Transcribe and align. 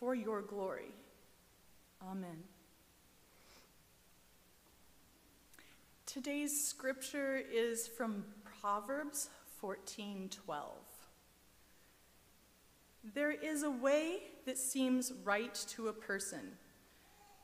for 0.00 0.14
your 0.14 0.40
glory. 0.40 0.94
Amen. 2.02 2.42
Today's 6.06 6.64
scripture 6.64 7.36
is 7.36 7.86
from 7.86 8.24
Proverbs 8.60 9.28
14:12. 9.60 10.78
There 13.04 13.30
is 13.30 13.62
a 13.62 13.70
way 13.70 14.32
that 14.46 14.58
seems 14.58 15.12
right 15.12 15.54
to 15.68 15.88
a 15.88 15.92
person, 15.92 16.58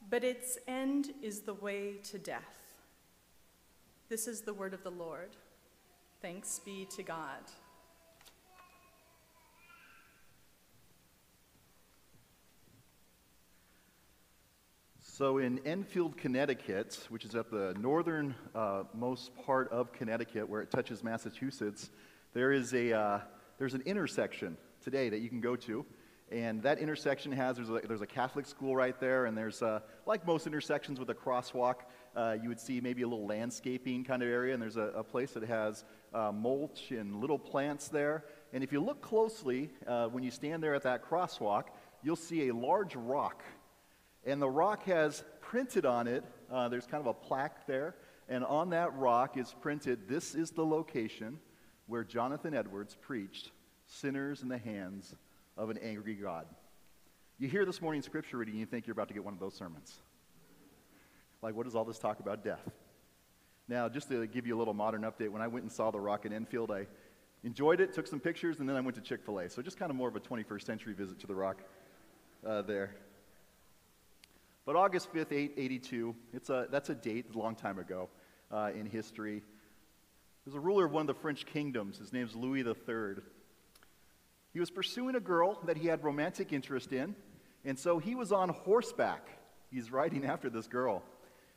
but 0.08 0.24
its 0.24 0.58
end 0.66 1.14
is 1.22 1.42
the 1.42 1.54
way 1.54 1.98
to 2.04 2.18
death. 2.18 2.74
This 4.08 4.26
is 4.26 4.42
the 4.42 4.54
word 4.54 4.72
of 4.72 4.82
the 4.82 4.90
Lord. 4.90 5.36
Thanks 6.22 6.58
be 6.58 6.86
to 6.96 7.02
God. 7.02 7.42
So, 15.18 15.38
in 15.38 15.60
Enfield, 15.64 16.18
Connecticut, 16.18 17.06
which 17.08 17.24
is 17.24 17.34
at 17.34 17.50
the 17.50 17.74
northernmost 17.80 19.30
uh, 19.34 19.42
part 19.44 19.72
of 19.72 19.90
Connecticut, 19.90 20.46
where 20.46 20.60
it 20.60 20.70
touches 20.70 21.02
Massachusetts, 21.02 21.88
there 22.34 22.52
is 22.52 22.74
a 22.74 22.92
uh, 22.92 23.20
there's 23.56 23.72
an 23.72 23.80
intersection 23.86 24.58
today 24.84 25.08
that 25.08 25.20
you 25.20 25.30
can 25.30 25.40
go 25.40 25.56
to, 25.56 25.86
and 26.30 26.62
that 26.64 26.78
intersection 26.78 27.32
has 27.32 27.56
there's 27.56 27.70
a, 27.70 27.80
there's 27.88 28.02
a 28.02 28.06
Catholic 28.06 28.44
school 28.44 28.76
right 28.76 29.00
there, 29.00 29.24
and 29.24 29.34
there's 29.34 29.62
uh, 29.62 29.80
like 30.04 30.26
most 30.26 30.46
intersections 30.46 31.00
with 31.00 31.08
a 31.08 31.14
crosswalk, 31.14 31.76
uh, 32.14 32.36
you 32.42 32.50
would 32.50 32.60
see 32.60 32.82
maybe 32.82 33.00
a 33.00 33.08
little 33.08 33.26
landscaping 33.26 34.04
kind 34.04 34.22
of 34.22 34.28
area, 34.28 34.52
and 34.52 34.62
there's 34.62 34.76
a, 34.76 34.92
a 34.94 35.02
place 35.02 35.30
that 35.30 35.44
has 35.44 35.86
uh, 36.12 36.30
mulch 36.30 36.90
and 36.90 37.22
little 37.22 37.38
plants 37.38 37.88
there. 37.88 38.26
And 38.52 38.62
if 38.62 38.70
you 38.70 38.80
look 38.80 39.00
closely, 39.00 39.70
uh, 39.86 40.08
when 40.08 40.22
you 40.22 40.30
stand 40.30 40.62
there 40.62 40.74
at 40.74 40.82
that 40.82 41.08
crosswalk, 41.08 41.68
you'll 42.02 42.16
see 42.16 42.50
a 42.50 42.54
large 42.54 42.94
rock 42.94 43.42
and 44.26 44.42
the 44.42 44.50
rock 44.50 44.82
has 44.82 45.24
printed 45.40 45.86
on 45.86 46.08
it, 46.08 46.24
uh, 46.50 46.68
there's 46.68 46.86
kind 46.86 47.00
of 47.00 47.06
a 47.06 47.14
plaque 47.14 47.66
there, 47.66 47.94
and 48.28 48.44
on 48.44 48.70
that 48.70 48.94
rock 48.96 49.36
is 49.36 49.54
printed, 49.60 50.08
This 50.08 50.34
is 50.34 50.50
the 50.50 50.66
location 50.66 51.38
where 51.86 52.02
Jonathan 52.02 52.52
Edwards 52.52 52.96
preached, 53.00 53.52
Sinners 53.86 54.42
in 54.42 54.48
the 54.48 54.58
Hands 54.58 55.14
of 55.56 55.70
an 55.70 55.78
Angry 55.78 56.14
God. 56.14 56.46
You 57.38 57.48
hear 57.48 57.64
this 57.64 57.80
morning's 57.80 58.04
scripture 58.04 58.38
reading, 58.38 58.54
and 58.54 58.60
you 58.60 58.66
think 58.66 58.86
you're 58.86 58.92
about 58.92 59.08
to 59.08 59.14
get 59.14 59.24
one 59.24 59.32
of 59.32 59.38
those 59.40 59.54
sermons. 59.54 59.94
Like, 61.40 61.54
what 61.54 61.64
does 61.64 61.76
all 61.76 61.84
this 61.84 61.98
talk 61.98 62.18
about 62.18 62.42
death? 62.44 62.68
Now, 63.68 63.88
just 63.88 64.08
to 64.10 64.26
give 64.26 64.46
you 64.46 64.56
a 64.56 64.58
little 64.58 64.74
modern 64.74 65.02
update, 65.02 65.28
when 65.28 65.42
I 65.42 65.48
went 65.48 65.64
and 65.64 65.72
saw 65.72 65.90
the 65.90 66.00
rock 66.00 66.24
in 66.24 66.32
Enfield, 66.32 66.70
I 66.70 66.86
enjoyed 67.42 67.80
it, 67.80 67.92
took 67.92 68.06
some 68.06 68.20
pictures, 68.20 68.60
and 68.60 68.68
then 68.68 68.76
I 68.76 68.80
went 68.80 68.94
to 68.94 69.00
Chick 69.00 69.24
fil 69.24 69.40
A. 69.40 69.50
So, 69.50 69.60
just 69.60 69.76
kind 69.76 69.90
of 69.90 69.96
more 69.96 70.08
of 70.08 70.16
a 70.16 70.20
21st 70.20 70.62
century 70.62 70.94
visit 70.94 71.18
to 71.20 71.26
the 71.26 71.34
rock 71.34 71.58
uh, 72.46 72.62
there. 72.62 72.94
But 74.66 74.74
August 74.74 75.14
5th, 75.14 75.30
882, 75.30 76.16
it's 76.34 76.50
a, 76.50 76.66
that's 76.72 76.90
a 76.90 76.94
date 76.94 77.26
a 77.32 77.38
long 77.38 77.54
time 77.54 77.78
ago 77.78 78.08
uh, 78.50 78.72
in 78.74 78.84
history. 78.84 79.42
There's 80.44 80.56
a 80.56 80.60
ruler 80.60 80.86
of 80.86 80.92
one 80.92 81.02
of 81.02 81.06
the 81.06 81.14
French 81.14 81.46
kingdoms. 81.46 81.98
His 81.98 82.12
name's 82.12 82.34
Louis 82.34 82.62
III. 82.62 83.22
He 84.52 84.58
was 84.58 84.70
pursuing 84.70 85.14
a 85.14 85.20
girl 85.20 85.60
that 85.66 85.76
he 85.76 85.86
had 85.86 86.02
romantic 86.02 86.52
interest 86.52 86.92
in, 86.92 87.14
and 87.64 87.78
so 87.78 87.98
he 87.98 88.16
was 88.16 88.32
on 88.32 88.48
horseback. 88.48 89.28
He's 89.70 89.92
riding 89.92 90.24
after 90.24 90.50
this 90.50 90.66
girl. 90.66 91.04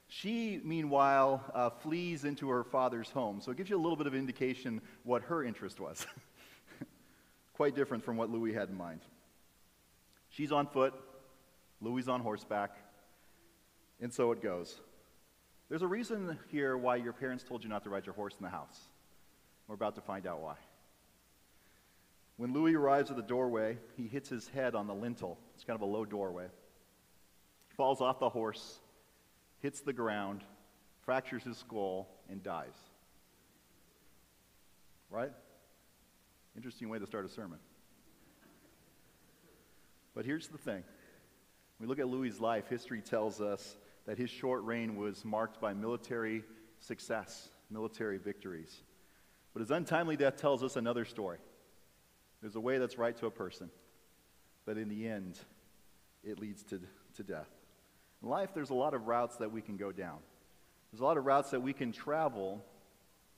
She, 0.08 0.62
meanwhile, 0.64 1.44
uh, 1.56 1.72
flees 1.72 2.26
into 2.26 2.50
her 2.50 2.64
father's 2.64 3.10
home. 3.10 3.42
So 3.42 3.50
it 3.50 3.58
gives 3.58 3.72
you 3.72 3.78
a 3.78 3.82
little 3.82 3.98
bit 3.98 4.06
of 4.06 4.14
indication 4.14 4.82
what 5.04 5.24
her 5.24 5.44
interest 5.44 5.80
was. 5.80 6.06
Quite 7.54 7.76
different 7.76 8.04
from 8.04 8.18
what 8.18 8.30
Louis 8.30 8.54
had 8.54 8.70
in 8.70 8.78
mind. 8.78 9.02
She's 10.30 10.52
on 10.52 10.68
foot, 10.68 10.94
Louis 11.82 12.08
on 12.08 12.22
horseback. 12.22 12.76
And 14.02 14.14
so 14.14 14.32
it 14.32 14.42
goes. 14.42 14.80
There's 15.70 15.82
a 15.82 15.88
reason 15.88 16.38
here 16.52 16.78
why 16.78 16.96
your 16.96 17.14
parents 17.14 17.44
told 17.44 17.64
you 17.64 17.70
not 17.70 17.84
to 17.84 17.90
ride 17.90 18.06
your 18.06 18.16
horse 18.16 18.36
in 18.40 18.44
the 18.44 18.50
house. 18.50 18.80
We're 19.68 19.76
about 19.76 19.96
to 19.96 20.02
find 20.02 20.26
out 20.26 20.42
why. 20.42 20.56
When 22.38 22.54
Louis 22.54 22.74
arrives 22.74 23.12
at 23.12 23.18
the 23.18 23.24
doorway, 23.24 23.78
he 23.98 24.08
hits 24.08 24.30
his 24.30 24.48
head 24.48 24.74
on 24.74 24.88
the 24.88 24.96
lintel. 24.96 25.38
It's 25.56 25.64
kind 25.64 25.76
of 25.76 25.82
a 25.82 25.92
low 25.92 26.06
doorway. 26.06 26.48
Falls 27.76 28.02
off 28.02 28.20
the 28.20 28.30
horse, 28.30 28.80
hits 29.60 29.82
the 29.82 29.94
ground, 29.94 30.44
fractures 31.02 31.44
his 31.44 31.58
skull, 31.58 32.08
and 32.30 32.42
dies. 32.42 32.76
Right? 35.10 35.32
Interesting 36.56 36.90
way 36.90 37.00
to 37.00 37.06
start 37.06 37.26
a 37.26 37.30
sermon. 37.30 37.60
But 40.16 40.26
here's 40.26 40.48
the 40.48 40.58
thing. 40.58 40.84
When 41.78 41.88
we 41.88 41.88
look 41.88 42.00
at 42.00 42.08
Louis's 42.08 42.40
life, 42.40 42.68
history 42.68 43.02
tells 43.02 43.40
us 43.40 43.76
that 44.10 44.18
his 44.18 44.32
short 44.32 44.64
reign 44.64 44.96
was 44.96 45.24
marked 45.24 45.62
by 45.62 45.72
military 45.72 46.44
success, 46.80 47.50
military 47.70 48.18
victories. 48.18 48.76
But 49.54 49.60
his 49.60 49.70
untimely 49.70 50.18
death 50.18 50.36
tells 50.36 50.64
us 50.64 50.78
another 50.78 51.06
story. 51.06 51.38
There's 52.42 52.56
a 52.56 52.60
way 52.60 52.80
that's 52.80 52.98
right 52.98 53.16
to 53.18 53.28
a 53.28 53.32
person, 53.32 53.70
but 54.66 54.80
in 54.80 54.90
the 54.90 55.08
end, 55.08 55.38
it 56.24 56.40
leads 56.40 56.64
to, 56.64 56.82
to 57.18 57.24
death. 57.24 57.52
In 58.24 58.30
life, 58.30 58.50
there's 58.56 58.72
a 58.72 58.74
lot 58.76 58.96
of 58.96 59.06
routes 59.06 59.36
that 59.36 59.52
we 59.52 59.62
can 59.62 59.78
go 59.78 59.92
down. 59.92 60.18
There's 60.92 61.02
a 61.02 61.06
lot 61.06 61.18
of 61.18 61.28
routes 61.28 61.52
that 61.52 61.62
we 61.62 61.72
can 61.72 61.92
travel 61.92 62.66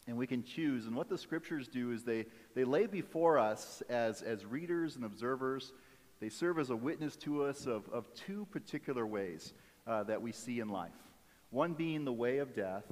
and 0.08 0.16
we 0.16 0.26
can 0.26 0.42
choose. 0.42 0.86
And 0.86 0.96
what 0.96 1.10
the 1.10 1.18
scriptures 1.18 1.68
do 1.68 1.92
is 1.92 2.06
they, 2.06 2.28
they 2.56 2.64
lay 2.64 2.86
before 2.86 3.38
us 3.38 3.84
as, 3.90 4.22
as 4.22 4.46
readers 4.46 4.96
and 4.96 5.04
observers, 5.04 5.74
they 6.22 6.30
serve 6.30 6.60
as 6.60 6.70
a 6.70 6.78
witness 6.78 7.18
to 7.18 7.44
us 7.44 7.66
of, 7.66 7.90
of 7.90 8.06
two 8.14 8.48
particular 8.52 9.06
ways 9.06 9.54
uh, 9.88 10.04
that 10.04 10.22
we 10.22 10.32
see 10.32 10.60
in 10.60 10.70
life. 10.70 10.92
One 11.50 11.74
being 11.74 12.06
the 12.06 12.14
way 12.14 12.38
of 12.38 12.56
death, 12.56 12.86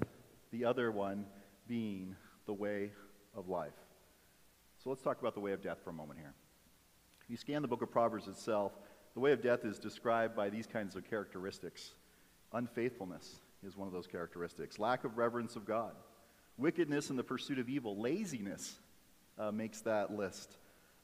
the 0.51 0.65
other 0.65 0.91
one 0.91 1.25
being 1.67 2.15
the 2.45 2.53
way 2.53 2.91
of 3.35 3.47
life. 3.47 3.73
So 4.83 4.89
let's 4.89 5.01
talk 5.01 5.19
about 5.19 5.33
the 5.33 5.39
way 5.39 5.51
of 5.51 5.61
death 5.61 5.79
for 5.83 5.89
a 5.89 5.93
moment 5.93 6.19
here. 6.19 6.33
If 7.23 7.29
you 7.29 7.37
scan 7.37 7.61
the 7.61 7.67
book 7.67 7.81
of 7.81 7.91
Proverbs 7.91 8.27
itself, 8.27 8.71
the 9.13 9.19
way 9.19 9.31
of 9.31 9.41
death 9.41 9.65
is 9.65 9.79
described 9.79 10.35
by 10.35 10.49
these 10.49 10.67
kinds 10.67 10.95
of 10.95 11.09
characteristics. 11.09 11.93
Unfaithfulness 12.53 13.41
is 13.63 13.77
one 13.77 13.87
of 13.87 13.93
those 13.93 14.07
characteristics, 14.07 14.79
lack 14.79 15.03
of 15.03 15.17
reverence 15.17 15.55
of 15.55 15.65
God, 15.65 15.91
wickedness 16.57 17.09
in 17.09 17.15
the 17.15 17.23
pursuit 17.23 17.59
of 17.59 17.69
evil, 17.69 17.99
laziness 17.99 18.79
uh, 19.37 19.51
makes 19.51 19.81
that 19.81 20.15
list, 20.15 20.57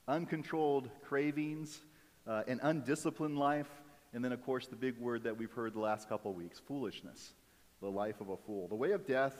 uncontrolled 0.08 0.90
cravings, 1.04 1.80
uh, 2.26 2.42
an 2.48 2.60
undisciplined 2.62 3.38
life, 3.38 3.68
and 4.12 4.24
then, 4.24 4.32
of 4.32 4.44
course, 4.44 4.66
the 4.66 4.76
big 4.76 4.98
word 4.98 5.24
that 5.24 5.36
we've 5.36 5.52
heard 5.52 5.74
the 5.74 5.80
last 5.80 6.08
couple 6.08 6.30
of 6.30 6.36
weeks 6.36 6.60
foolishness, 6.66 7.32
the 7.80 7.90
life 7.90 8.20
of 8.20 8.28
a 8.28 8.36
fool. 8.36 8.68
The 8.68 8.74
way 8.74 8.92
of 8.92 9.06
death 9.06 9.36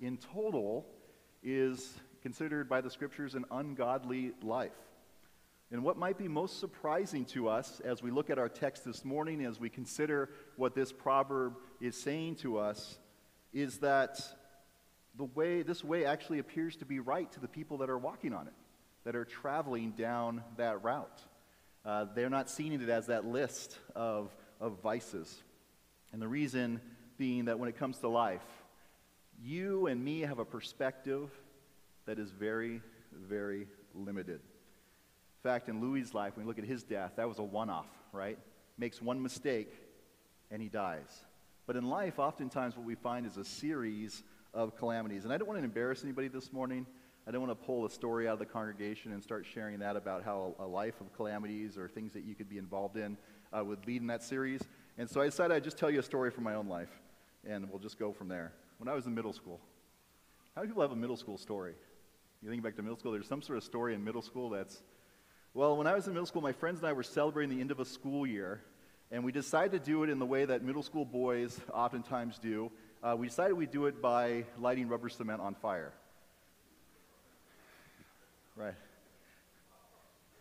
in 0.00 0.16
total 0.16 0.86
is 1.42 1.94
considered 2.22 2.68
by 2.68 2.80
the 2.80 2.90
scriptures 2.90 3.34
an 3.34 3.44
ungodly 3.50 4.32
life. 4.42 4.72
And 5.70 5.82
what 5.82 5.96
might 5.96 6.16
be 6.16 6.28
most 6.28 6.60
surprising 6.60 7.24
to 7.26 7.48
us 7.48 7.80
as 7.84 8.02
we 8.02 8.10
look 8.10 8.30
at 8.30 8.38
our 8.38 8.48
text 8.48 8.84
this 8.84 9.04
morning, 9.04 9.44
as 9.44 9.58
we 9.58 9.68
consider 9.68 10.30
what 10.56 10.74
this 10.74 10.92
proverb 10.92 11.54
is 11.80 11.96
saying 11.96 12.36
to 12.36 12.58
us, 12.58 12.98
is 13.52 13.78
that 13.78 14.20
the 15.16 15.24
way, 15.24 15.62
this 15.62 15.82
way 15.82 16.04
actually 16.04 16.38
appears 16.38 16.76
to 16.76 16.84
be 16.84 17.00
right 17.00 17.30
to 17.32 17.40
the 17.40 17.48
people 17.48 17.78
that 17.78 17.90
are 17.90 17.98
walking 17.98 18.32
on 18.32 18.46
it, 18.46 18.52
that 19.04 19.16
are 19.16 19.24
traveling 19.24 19.92
down 19.92 20.42
that 20.56 20.82
route. 20.84 21.20
Uh, 21.86 22.06
they're 22.16 22.28
not 22.28 22.50
seeing 22.50 22.72
it 22.72 22.88
as 22.88 23.06
that 23.06 23.24
list 23.24 23.78
of, 23.94 24.34
of 24.60 24.82
vices. 24.82 25.42
And 26.12 26.20
the 26.20 26.26
reason 26.26 26.80
being 27.16 27.44
that 27.44 27.60
when 27.60 27.68
it 27.68 27.78
comes 27.78 27.98
to 27.98 28.08
life, 28.08 28.42
you 29.40 29.86
and 29.86 30.04
me 30.04 30.22
have 30.22 30.40
a 30.40 30.44
perspective 30.44 31.30
that 32.06 32.18
is 32.18 32.30
very, 32.30 32.82
very 33.12 33.68
limited. 33.94 34.40
In 34.40 35.42
fact, 35.42 35.68
in 35.68 35.80
Louis' 35.80 36.12
life, 36.12 36.36
when 36.36 36.44
we 36.44 36.48
look 36.48 36.58
at 36.58 36.64
his 36.64 36.82
death, 36.82 37.12
that 37.16 37.28
was 37.28 37.38
a 37.38 37.44
one 37.44 37.70
off, 37.70 37.86
right? 38.12 38.38
Makes 38.78 39.00
one 39.00 39.22
mistake 39.22 39.72
and 40.50 40.60
he 40.60 40.68
dies. 40.68 41.08
But 41.66 41.76
in 41.76 41.88
life, 41.88 42.18
oftentimes 42.18 42.76
what 42.76 42.84
we 42.84 42.96
find 42.96 43.26
is 43.26 43.36
a 43.36 43.44
series 43.44 44.24
of 44.52 44.76
calamities. 44.76 45.22
And 45.24 45.32
I 45.32 45.36
don't 45.36 45.46
want 45.46 45.60
to 45.60 45.64
embarrass 45.64 46.02
anybody 46.02 46.28
this 46.28 46.52
morning. 46.52 46.86
I 47.28 47.32
don't 47.32 47.44
want 47.44 47.60
to 47.60 47.66
pull 47.66 47.84
a 47.84 47.90
story 47.90 48.28
out 48.28 48.34
of 48.34 48.38
the 48.38 48.46
congregation 48.46 49.12
and 49.12 49.20
start 49.20 49.44
sharing 49.52 49.80
that 49.80 49.96
about 49.96 50.22
how 50.22 50.54
a 50.60 50.66
life 50.66 51.00
of 51.00 51.12
calamities 51.16 51.76
or 51.76 51.88
things 51.88 52.12
that 52.12 52.24
you 52.24 52.36
could 52.36 52.48
be 52.48 52.56
involved 52.56 52.96
in 52.96 53.16
uh, 53.52 53.64
would 53.64 53.84
lead 53.84 54.00
in 54.00 54.06
that 54.06 54.22
series. 54.22 54.62
And 54.96 55.10
so 55.10 55.20
I 55.20 55.24
decided 55.24 55.52
I'd 55.52 55.64
just 55.64 55.76
tell 55.76 55.90
you 55.90 55.98
a 55.98 56.04
story 56.04 56.30
from 56.30 56.44
my 56.44 56.54
own 56.54 56.68
life, 56.68 56.90
and 57.44 57.68
we'll 57.68 57.80
just 57.80 57.98
go 57.98 58.12
from 58.12 58.28
there. 58.28 58.52
When 58.78 58.88
I 58.88 58.94
was 58.94 59.06
in 59.06 59.14
middle 59.14 59.32
school, 59.32 59.60
how 60.54 60.62
many 60.62 60.70
people 60.70 60.82
have 60.82 60.92
a 60.92 60.96
middle 60.96 61.16
school 61.16 61.36
story? 61.36 61.74
You 62.42 62.48
think 62.48 62.62
back 62.62 62.76
to 62.76 62.82
middle 62.82 62.96
school, 62.96 63.10
there's 63.10 63.26
some 63.26 63.42
sort 63.42 63.58
of 63.58 63.64
story 63.64 63.94
in 63.94 64.04
middle 64.04 64.22
school 64.22 64.48
that's, 64.48 64.82
well, 65.52 65.76
when 65.76 65.88
I 65.88 65.94
was 65.94 66.06
in 66.06 66.12
middle 66.12 66.26
school, 66.26 66.42
my 66.42 66.52
friends 66.52 66.78
and 66.78 66.86
I 66.86 66.92
were 66.92 67.02
celebrating 67.02 67.56
the 67.56 67.60
end 67.60 67.72
of 67.72 67.80
a 67.80 67.84
school 67.84 68.24
year, 68.24 68.62
and 69.10 69.24
we 69.24 69.32
decided 69.32 69.72
to 69.72 69.78
do 69.84 70.04
it 70.04 70.10
in 70.10 70.20
the 70.20 70.26
way 70.26 70.44
that 70.44 70.62
middle 70.62 70.82
school 70.82 71.04
boys 71.04 71.60
oftentimes 71.72 72.38
do. 72.38 72.70
Uh, 73.02 73.16
we 73.18 73.26
decided 73.26 73.54
we'd 73.54 73.72
do 73.72 73.86
it 73.86 74.00
by 74.00 74.44
lighting 74.58 74.86
rubber 74.86 75.08
cement 75.08 75.40
on 75.40 75.56
fire. 75.56 75.92
Right. 78.56 78.74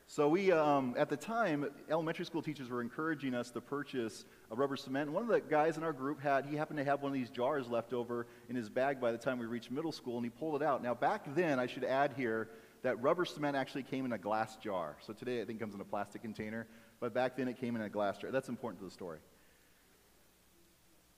So 0.07 0.29
we, 0.29 0.51
um, 0.51 0.95
at 0.97 1.09
the 1.09 1.17
time, 1.17 1.69
elementary 1.89 2.25
school 2.25 2.41
teachers 2.41 2.69
were 2.69 2.81
encouraging 2.81 3.33
us 3.33 3.51
to 3.51 3.59
purchase 3.59 4.23
a 4.50 4.56
rubber 4.56 4.77
cement. 4.77 5.07
And 5.07 5.13
one 5.13 5.23
of 5.23 5.29
the 5.29 5.41
guys 5.41 5.75
in 5.75 5.83
our 5.83 5.91
group 5.91 6.21
had, 6.21 6.45
he 6.45 6.56
happened 6.56 6.77
to 6.77 6.85
have 6.85 7.01
one 7.01 7.09
of 7.09 7.13
these 7.13 7.29
jars 7.29 7.67
left 7.67 7.91
over 7.91 8.25
in 8.47 8.56
his 8.56 8.69
bag 8.69 9.01
by 9.01 9.12
the 9.12 9.17
time 9.17 9.38
we 9.38 9.45
reached 9.45 9.71
middle 9.71 9.91
school, 9.91 10.15
and 10.15 10.25
he 10.25 10.29
pulled 10.29 10.62
it 10.62 10.65
out. 10.65 10.81
Now, 10.81 10.94
back 10.94 11.35
then, 11.35 11.59
I 11.59 11.67
should 11.67 11.83
add 11.83 12.13
here 12.15 12.50
that 12.83 13.01
rubber 13.01 13.25
cement 13.25 13.57
actually 13.57 13.83
came 13.83 14.06
in 14.06 14.13
a 14.13 14.17
glass 14.17 14.56
jar. 14.56 14.95
So 15.01 15.12
today, 15.12 15.41
I 15.41 15.45
think 15.45 15.57
it 15.57 15.59
comes 15.59 15.75
in 15.75 15.81
a 15.81 15.85
plastic 15.85 16.21
container, 16.21 16.67
but 17.01 17.13
back 17.13 17.35
then 17.35 17.50
it 17.50 17.59
came 17.59 17.75
in 17.75 17.81
a 17.81 17.89
glass 17.89 18.17
jar. 18.17 18.31
That's 18.31 18.47
important 18.47 18.79
to 18.79 18.85
the 18.85 18.91
story. 18.91 19.19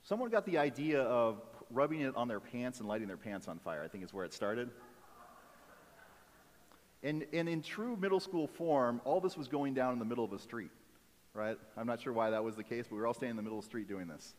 Someone 0.01 0.29
got 0.29 0.45
the 0.45 0.57
idea 0.57 1.01
of 1.01 1.41
rubbing 1.69 2.01
it 2.01 2.15
on 2.15 2.29
their 2.29 2.39
pants 2.39 2.79
and 2.79 2.87
lighting 2.87 3.07
their 3.07 3.17
pants 3.17 3.47
on 3.47 3.59
fire, 3.59 3.83
I 3.83 3.89
think 3.89 4.03
is 4.03 4.13
where 4.13 4.25
it 4.25 4.33
started. 4.33 4.71
And, 7.03 7.25
and 7.31 7.47
in 7.47 7.61
true 7.61 7.95
middle 7.95 8.19
school 8.19 8.47
form, 8.47 9.01
all 9.05 9.21
this 9.21 9.37
was 9.37 9.47
going 9.47 9.73
down 9.73 9.93
in 9.93 9.99
the 9.99 10.05
middle 10.05 10.25
of 10.25 10.33
a 10.33 10.39
street, 10.39 10.71
right? 11.33 11.57
I'm 11.77 11.87
not 11.87 12.01
sure 12.01 12.11
why 12.11 12.31
that 12.31 12.43
was 12.43 12.55
the 12.55 12.63
case, 12.63 12.85
but 12.89 12.95
we 12.95 13.01
were 13.01 13.07
all 13.07 13.13
standing 13.13 13.31
in 13.31 13.37
the 13.37 13.43
middle 13.43 13.59
of 13.59 13.65
the 13.65 13.69
street 13.69 13.87
doing 13.87 14.07
this. 14.07 14.33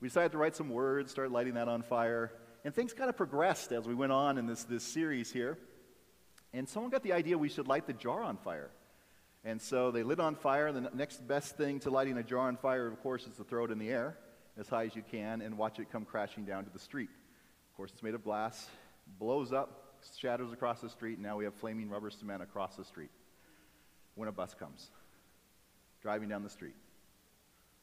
We 0.00 0.08
decided 0.08 0.32
to 0.32 0.38
write 0.38 0.56
some 0.56 0.70
words, 0.70 1.10
start 1.10 1.30
lighting 1.30 1.54
that 1.54 1.68
on 1.68 1.82
fire, 1.82 2.32
and 2.64 2.74
things 2.74 2.92
kind 2.92 3.10
of 3.10 3.16
progressed 3.16 3.72
as 3.72 3.86
we 3.86 3.94
went 3.94 4.12
on 4.12 4.38
in 4.38 4.46
this, 4.46 4.64
this 4.64 4.84
series 4.84 5.30
here. 5.30 5.58
And 6.54 6.68
someone 6.68 6.90
got 6.90 7.02
the 7.02 7.12
idea 7.12 7.36
we 7.36 7.48
should 7.48 7.68
light 7.68 7.86
the 7.86 7.92
jar 7.92 8.22
on 8.22 8.36
fire. 8.36 8.70
And 9.44 9.60
so 9.60 9.90
they 9.90 10.02
lit 10.02 10.20
on 10.20 10.34
fire, 10.34 10.68
and 10.68 10.76
the 10.76 10.90
next 10.94 11.26
best 11.26 11.56
thing 11.56 11.80
to 11.80 11.90
lighting 11.90 12.16
a 12.16 12.22
jar 12.22 12.48
on 12.48 12.56
fire, 12.56 12.86
of 12.86 13.00
course, 13.02 13.26
is 13.26 13.36
to 13.36 13.44
throw 13.44 13.64
it 13.64 13.70
in 13.70 13.78
the 13.78 13.90
air 13.90 14.16
as 14.58 14.68
high 14.68 14.84
as 14.84 14.94
you 14.94 15.02
can 15.10 15.42
and 15.42 15.58
watch 15.58 15.78
it 15.78 15.90
come 15.90 16.04
crashing 16.04 16.44
down 16.44 16.64
to 16.64 16.70
the 16.70 16.78
street. 16.78 17.10
Of 17.70 17.76
course, 17.76 17.90
it's 17.92 18.02
made 18.02 18.14
of 18.14 18.22
glass, 18.22 18.68
blows 19.18 19.52
up, 19.52 19.81
shatters 20.18 20.52
across 20.52 20.80
the 20.80 20.88
street, 20.88 21.14
and 21.14 21.22
now 21.22 21.36
we 21.36 21.44
have 21.44 21.54
flaming 21.54 21.88
rubber 21.88 22.10
cement 22.10 22.42
across 22.42 22.76
the 22.76 22.84
street. 22.84 23.10
When 24.14 24.28
a 24.28 24.32
bus 24.32 24.54
comes, 24.54 24.90
driving 26.02 26.28
down 26.28 26.42
the 26.42 26.50
street. 26.50 26.74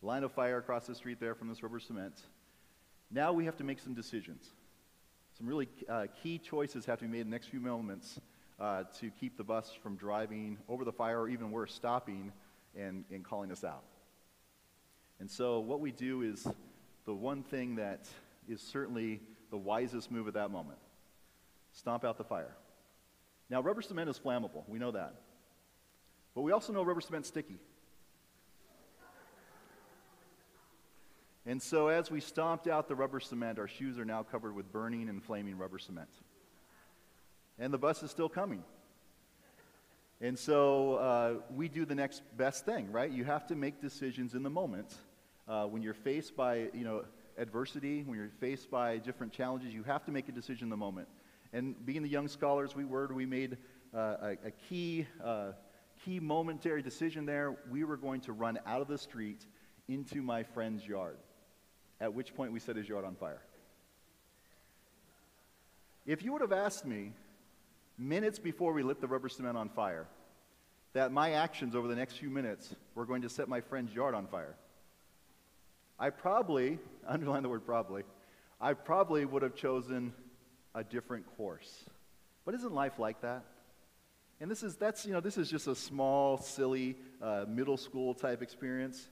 Line 0.01 0.23
of 0.23 0.31
fire 0.31 0.57
across 0.57 0.85
the 0.85 0.95
street 0.95 1.19
there 1.19 1.35
from 1.35 1.49
this 1.49 1.63
rubber 1.63 1.79
cement. 1.79 2.13
Now 3.11 3.33
we 3.33 3.45
have 3.45 3.57
to 3.57 3.63
make 3.63 3.79
some 3.79 3.93
decisions. 3.93 4.45
Some 5.37 5.47
really 5.47 5.67
uh, 5.87 6.05
key 6.21 6.37
choices 6.37 6.85
have 6.85 6.99
to 6.99 7.05
be 7.05 7.11
made 7.11 7.21
in 7.21 7.27
the 7.27 7.31
next 7.31 7.47
few 7.47 7.59
moments 7.59 8.19
uh, 8.59 8.83
to 8.99 9.09
keep 9.09 9.37
the 9.37 9.43
bus 9.43 9.71
from 9.81 9.95
driving 9.95 10.57
over 10.67 10.85
the 10.85 10.91
fire, 10.91 11.21
or 11.21 11.29
even 11.29 11.51
worse, 11.51 11.73
stopping 11.73 12.31
and, 12.77 13.05
and 13.11 13.23
calling 13.23 13.51
us 13.51 13.63
out. 13.63 13.83
And 15.19 15.29
so, 15.29 15.59
what 15.59 15.79
we 15.79 15.91
do 15.91 16.21
is 16.21 16.47
the 17.05 17.13
one 17.13 17.43
thing 17.43 17.75
that 17.75 18.07
is 18.47 18.61
certainly 18.61 19.21
the 19.49 19.57
wisest 19.57 20.11
move 20.11 20.27
at 20.27 20.33
that 20.35 20.51
moment 20.51 20.79
stomp 21.71 22.03
out 22.03 22.17
the 22.17 22.23
fire. 22.23 22.55
Now, 23.49 23.61
rubber 23.61 23.81
cement 23.81 24.09
is 24.09 24.19
flammable. 24.19 24.63
We 24.67 24.79
know 24.79 24.91
that. 24.91 25.15
But 26.35 26.41
we 26.41 26.51
also 26.51 26.71
know 26.71 26.83
rubber 26.83 27.01
cement's 27.01 27.27
sticky. 27.27 27.57
And 31.45 31.59
so, 31.59 31.87
as 31.87 32.11
we 32.11 32.19
stomped 32.19 32.67
out 32.67 32.87
the 32.87 32.95
rubber 32.95 33.19
cement, 33.19 33.57
our 33.57 33.67
shoes 33.67 33.97
are 33.97 34.05
now 34.05 34.21
covered 34.21 34.53
with 34.53 34.71
burning 34.71 35.09
and 35.09 35.23
flaming 35.23 35.57
rubber 35.57 35.79
cement. 35.79 36.09
And 37.57 37.73
the 37.73 37.77
bus 37.77 38.03
is 38.03 38.11
still 38.11 38.29
coming. 38.29 38.63
And 40.21 40.37
so, 40.37 40.95
uh, 40.95 41.33
we 41.55 41.67
do 41.67 41.85
the 41.85 41.95
next 41.95 42.21
best 42.37 42.65
thing, 42.65 42.91
right? 42.91 43.09
You 43.09 43.23
have 43.23 43.47
to 43.47 43.55
make 43.55 43.81
decisions 43.81 44.35
in 44.35 44.43
the 44.43 44.49
moment. 44.49 44.93
Uh, 45.47 45.65
when 45.65 45.81
you're 45.81 45.95
faced 45.95 46.35
by, 46.35 46.69
you 46.73 46.83
know, 46.83 47.05
adversity, 47.37 48.03
when 48.03 48.17
you're 48.19 48.29
faced 48.39 48.69
by 48.69 48.97
different 48.97 49.33
challenges, 49.33 49.73
you 49.73 49.81
have 49.83 50.05
to 50.05 50.11
make 50.11 50.29
a 50.29 50.31
decision 50.31 50.65
in 50.65 50.69
the 50.69 50.77
moment. 50.77 51.07
And 51.53 51.83
being 51.85 52.03
the 52.03 52.09
young 52.09 52.27
scholars 52.27 52.75
we 52.75 52.85
were, 52.85 53.07
we 53.13 53.25
made 53.25 53.57
uh, 53.93 53.97
a, 53.97 54.47
a, 54.47 54.51
key, 54.69 55.07
uh, 55.23 55.51
key 56.05 56.19
momentary 56.19 56.81
decision 56.81 57.25
there. 57.25 57.57
We 57.69 57.83
were 57.83 57.97
going 57.97 58.21
to 58.21 58.33
run 58.33 58.59
out 58.65 58.81
of 58.81 58.87
the 58.87 58.97
street 58.97 59.45
into 59.87 60.21
my 60.21 60.43
friend's 60.43 60.85
yard, 60.85 61.17
at 61.99 62.13
which 62.13 62.35
point 62.35 62.51
we 62.51 62.59
set 62.59 62.75
his 62.75 62.87
yard 62.87 63.03
on 63.03 63.15
fire. 63.15 63.41
If 66.05 66.23
you 66.23 66.31
would 66.31 66.41
have 66.41 66.51
asked 66.51 66.85
me 66.85 67.13
minutes 67.97 68.39
before 68.39 68.73
we 68.73 68.83
lit 68.83 69.01
the 69.01 69.07
rubber 69.07 69.29
cement 69.29 69.57
on 69.57 69.69
fire 69.69 70.07
that 70.93 71.11
my 71.11 71.33
actions 71.33 71.75
over 71.75 71.87
the 71.87 71.95
next 71.95 72.13
few 72.13 72.29
minutes 72.29 72.73
were 72.95 73.05
going 73.05 73.21
to 73.21 73.29
set 73.29 73.47
my 73.47 73.61
friend's 73.61 73.93
yard 73.93 74.15
on 74.15 74.27
fire, 74.27 74.55
I 75.99 76.11
probably, 76.11 76.79
underline 77.07 77.43
the 77.43 77.49
word 77.49 77.65
probably, 77.65 78.03
I 78.61 78.73
probably 78.73 79.25
would 79.25 79.41
have 79.41 79.55
chosen 79.55 80.13
a 80.79 80.83
different 80.83 81.25
course. 81.37 81.83
But 82.45 82.55
isn't 82.55 82.73
life 82.73 82.99
like 82.99 83.21
that? 83.21 83.43
And 84.39 84.49
this 84.49 84.63
is, 84.63 84.77
that's, 84.77 85.05
you 85.05 85.11
know, 85.11 85.19
this 85.19 85.37
is 85.37 85.49
just 85.49 85.67
a 85.67 85.75
small, 85.75 86.37
silly, 86.37 86.95
uh, 87.21 87.43
middle 87.47 87.75
school 87.75 88.13
type 88.13 88.41
experience. 88.41 89.09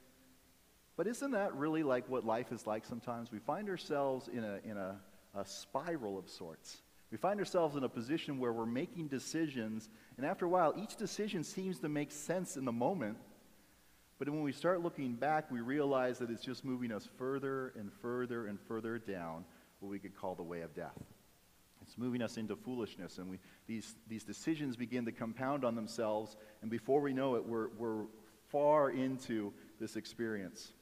But 0.96 1.08
isn't 1.08 1.32
that 1.32 1.54
really 1.56 1.84
like 1.84 2.08
what 2.08 2.26
life 2.26 2.54
is 2.54 2.66
like 2.66 2.86
sometimes? 2.86 3.32
We 3.32 3.40
find 3.40 3.70
ourselves 3.70 4.30
in 4.30 4.46
a, 4.46 4.60
in 4.64 4.78
a, 4.78 4.96
a 5.36 5.46
spiral 5.46 6.18
of 6.18 6.30
sorts. 6.30 6.82
We 7.12 7.18
find 7.18 7.40
ourselves 7.40 7.76
in 7.76 7.84
a 7.84 7.90
position 7.90 8.40
where 8.40 8.54
we're 8.54 8.66
making 8.66 9.10
decisions, 9.10 9.90
and 10.18 10.26
after 10.26 10.46
a 10.46 10.50
while, 10.50 10.74
each 10.82 10.96
decision 10.96 11.44
seems 11.44 11.80
to 11.80 11.90
make 11.90 12.12
sense 12.12 12.58
in 12.58 12.66
the 12.66 12.72
moment. 12.72 13.18
But 14.20 14.30
when 14.30 14.42
we 14.42 14.52
start 14.52 14.82
looking 14.82 15.14
back, 15.14 15.52
we 15.52 15.62
realize 15.62 16.18
that 16.20 16.30
it's 16.30 16.44
just 16.44 16.66
moving 16.66 16.92
us 16.92 17.08
further 17.18 17.74
and 17.78 17.92
further 18.02 18.48
and 18.48 18.60
further 18.68 18.98
down 18.98 19.46
what 19.80 19.90
we 19.90 20.00
could 20.00 20.16
call 20.16 20.36
the 20.36 20.44
way 20.44 20.62
of 20.62 20.74
death. 20.74 20.98
It's 21.88 21.98
moving 21.98 22.22
us 22.22 22.38
into 22.38 22.56
foolishness, 22.56 23.18
and 23.18 23.30
we, 23.30 23.40
these, 23.66 23.96
these 24.08 24.24
decisions 24.24 24.76
begin 24.76 25.06
to 25.06 25.12
compound 25.12 25.64
on 25.64 25.74
themselves, 25.74 26.36
and 26.62 26.70
before 26.70 27.00
we 27.00 27.14
know 27.14 27.36
it, 27.36 27.48
we're, 27.48 27.70
we're 27.78 28.04
far 28.50 28.90
into 28.92 29.54
this 29.80 29.96
experience. 29.96 30.74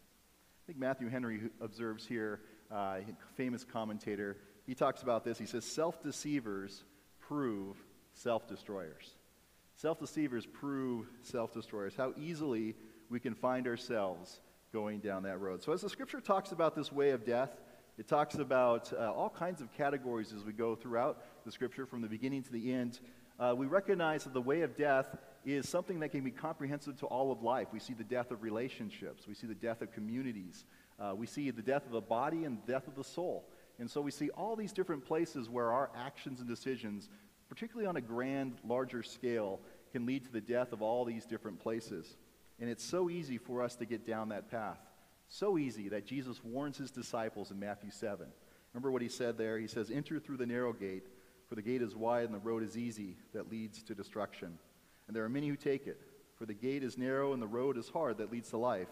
I 0.63 0.65
think 0.65 0.79
Matthew 0.79 1.09
Henry 1.09 1.41
observes 1.61 2.07
here, 2.07 2.41
uh, 2.71 2.97
famous 3.35 3.63
commentator, 3.63 4.37
he 4.65 4.73
talks 4.73 5.03
about 5.03 5.23
this. 5.23 5.37
He 5.37 5.45
says, 5.45 5.63
Self 5.63 6.01
deceivers 6.01 6.83
prove 7.19 7.77
self 8.13 8.47
destroyers. 8.47 9.15
Self 9.75 9.99
deceivers 9.99 10.45
prove 10.45 11.07
self 11.21 11.53
destroyers. 11.53 11.93
How 11.95 12.13
easily 12.17 12.75
we 13.09 13.19
can 13.19 13.35
find 13.35 13.67
ourselves 13.67 14.39
going 14.73 14.99
down 14.99 15.23
that 15.23 15.39
road. 15.39 15.61
So, 15.61 15.71
as 15.71 15.81
the 15.81 15.89
scripture 15.89 16.19
talks 16.19 16.51
about 16.51 16.75
this 16.75 16.91
way 16.91 17.11
of 17.11 17.25
death, 17.25 17.51
it 17.97 18.07
talks 18.07 18.35
about 18.35 18.91
uh, 18.91 19.11
all 19.11 19.29
kinds 19.29 19.61
of 19.61 19.71
categories 19.71 20.33
as 20.33 20.43
we 20.43 20.51
go 20.51 20.75
throughout 20.75 21.23
the 21.45 21.51
scripture 21.51 21.85
from 21.85 22.01
the 22.01 22.09
beginning 22.09 22.43
to 22.43 22.51
the 22.51 22.73
end. 22.73 22.99
Uh, 23.39 23.53
we 23.55 23.67
recognize 23.67 24.23
that 24.25 24.33
the 24.33 24.41
way 24.41 24.61
of 24.61 24.75
death 24.75 25.17
is 25.45 25.69
something 25.69 25.99
that 25.99 26.09
can 26.09 26.21
be 26.21 26.31
comprehensive 26.31 26.99
to 26.99 27.05
all 27.05 27.31
of 27.31 27.41
life. 27.41 27.67
We 27.71 27.79
see 27.79 27.93
the 27.93 28.03
death 28.03 28.31
of 28.31 28.43
relationships, 28.43 29.27
we 29.27 29.33
see 29.33 29.47
the 29.47 29.55
death 29.55 29.81
of 29.81 29.91
communities, 29.91 30.65
uh, 30.99 31.13
we 31.15 31.25
see 31.25 31.51
the 31.51 31.61
death 31.61 31.85
of 31.85 31.91
the 31.91 32.01
body 32.01 32.43
and 32.43 32.57
the 32.65 32.71
death 32.71 32.87
of 32.87 32.95
the 32.95 33.03
soul. 33.03 33.47
And 33.79 33.89
so 33.89 34.01
we 34.01 34.11
see 34.11 34.29
all 34.31 34.55
these 34.55 34.73
different 34.73 35.05
places 35.05 35.49
where 35.49 35.71
our 35.71 35.91
actions 35.95 36.39
and 36.39 36.47
decisions, 36.47 37.09
particularly 37.49 37.87
on 37.87 37.97
a 37.97 38.01
grand, 38.01 38.55
larger 38.65 39.03
scale, 39.03 39.59
can 39.91 40.05
lead 40.05 40.25
to 40.25 40.31
the 40.31 40.41
death 40.41 40.73
of 40.73 40.81
all 40.81 41.05
these 41.05 41.25
different 41.25 41.59
places. 41.59 42.17
And 42.59 42.69
it's 42.69 42.83
so 42.83 43.09
easy 43.09 43.37
for 43.37 43.61
us 43.61 43.75
to 43.77 43.85
get 43.85 44.05
down 44.05 44.29
that 44.29 44.49
path. 44.49 44.79
So 45.27 45.57
easy 45.57 45.89
that 45.89 46.05
Jesus 46.05 46.43
warns 46.43 46.77
his 46.77 46.91
disciples 46.91 47.51
in 47.51 47.59
Matthew 47.59 47.91
7. 47.91 48.27
Remember 48.73 48.91
what 48.91 49.01
he 49.01 49.09
said 49.09 49.37
there? 49.37 49.57
He 49.57 49.67
says, 49.67 49.89
Enter 49.89 50.19
through 50.19 50.37
the 50.37 50.45
narrow 50.45 50.73
gate, 50.73 51.07
for 51.47 51.55
the 51.55 51.61
gate 51.61 51.81
is 51.81 51.95
wide 51.95 52.25
and 52.25 52.33
the 52.33 52.39
road 52.39 52.63
is 52.63 52.77
easy 52.77 53.17
that 53.33 53.49
leads 53.49 53.81
to 53.83 53.95
destruction. 53.95 54.57
And 55.07 55.15
there 55.15 55.23
are 55.23 55.29
many 55.29 55.47
who 55.47 55.55
take 55.55 55.87
it. 55.87 55.99
For 56.35 56.45
the 56.45 56.53
gate 56.53 56.83
is 56.83 56.97
narrow 56.97 57.33
and 57.33 57.41
the 57.41 57.47
road 57.47 57.77
is 57.77 57.87
hard 57.89 58.17
that 58.17 58.31
leads 58.31 58.49
to 58.49 58.57
life, 58.57 58.89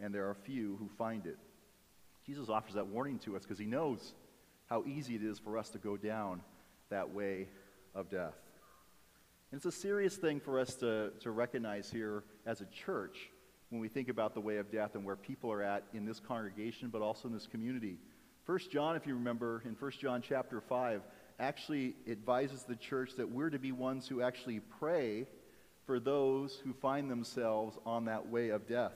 and 0.00 0.14
there 0.14 0.28
are 0.28 0.34
few 0.34 0.76
who 0.76 0.88
find 0.88 1.26
it. 1.26 1.38
Jesus 2.24 2.48
offers 2.48 2.74
that 2.74 2.86
warning 2.86 3.18
to 3.20 3.36
us 3.36 3.42
because 3.42 3.58
he 3.58 3.66
knows 3.66 4.14
how 4.66 4.84
easy 4.86 5.14
it 5.16 5.22
is 5.22 5.38
for 5.38 5.58
us 5.58 5.68
to 5.70 5.78
go 5.78 5.96
down 5.96 6.40
that 6.90 7.12
way 7.12 7.48
of 7.94 8.08
death. 8.08 8.34
And 9.50 9.58
it's 9.58 9.66
a 9.66 9.80
serious 9.80 10.16
thing 10.16 10.40
for 10.40 10.58
us 10.58 10.74
to, 10.76 11.10
to 11.20 11.30
recognize 11.30 11.90
here 11.90 12.24
as 12.46 12.60
a 12.60 12.66
church 12.66 13.30
when 13.74 13.80
we 13.80 13.88
think 13.88 14.08
about 14.08 14.34
the 14.34 14.40
way 14.40 14.58
of 14.58 14.70
death 14.70 14.94
and 14.94 15.04
where 15.04 15.16
people 15.16 15.50
are 15.50 15.60
at 15.60 15.82
in 15.92 16.04
this 16.04 16.20
congregation, 16.20 16.90
but 16.90 17.02
also 17.02 17.26
in 17.26 17.34
this 17.34 17.48
community. 17.48 17.98
First 18.44 18.70
John, 18.70 18.94
if 18.94 19.04
you 19.04 19.14
remember, 19.14 19.64
in 19.64 19.74
First 19.74 20.00
John 20.00 20.22
chapter 20.22 20.60
5, 20.60 21.02
actually 21.40 21.96
advises 22.08 22.62
the 22.62 22.76
church 22.76 23.16
that 23.16 23.28
we're 23.28 23.50
to 23.50 23.58
be 23.58 23.72
ones 23.72 24.06
who 24.06 24.22
actually 24.22 24.60
pray 24.60 25.26
for 25.86 25.98
those 25.98 26.54
who 26.62 26.72
find 26.72 27.10
themselves 27.10 27.76
on 27.84 28.04
that 28.04 28.28
way 28.28 28.50
of 28.50 28.68
death. 28.68 28.92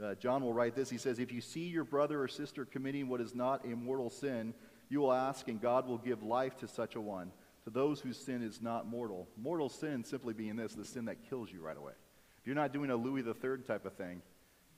Uh, 0.00 0.14
John 0.14 0.44
will 0.44 0.54
write 0.54 0.76
this. 0.76 0.88
He 0.88 0.98
says, 0.98 1.18
If 1.18 1.32
you 1.32 1.40
see 1.40 1.66
your 1.66 1.82
brother 1.82 2.22
or 2.22 2.28
sister 2.28 2.64
committing 2.64 3.08
what 3.08 3.20
is 3.20 3.34
not 3.34 3.64
a 3.64 3.74
mortal 3.74 4.08
sin, 4.08 4.54
you 4.88 5.00
will 5.00 5.12
ask, 5.12 5.48
and 5.48 5.60
God 5.60 5.88
will 5.88 5.98
give 5.98 6.22
life 6.22 6.56
to 6.58 6.68
such 6.68 6.94
a 6.94 7.00
one, 7.00 7.32
to 7.64 7.70
those 7.70 7.98
whose 7.98 8.18
sin 8.18 8.40
is 8.40 8.62
not 8.62 8.86
mortal. 8.86 9.26
Mortal 9.36 9.68
sin 9.68 10.04
simply 10.04 10.32
being 10.32 10.54
this 10.54 10.74
the 10.74 10.84
sin 10.84 11.06
that 11.06 11.28
kills 11.28 11.50
you 11.50 11.60
right 11.60 11.76
away 11.76 11.94
you're 12.46 12.54
not 12.54 12.72
doing 12.72 12.90
a 12.90 12.96
Louis 12.96 13.22
III 13.26 13.58
type 13.66 13.84
of 13.84 13.94
thing, 13.94 14.22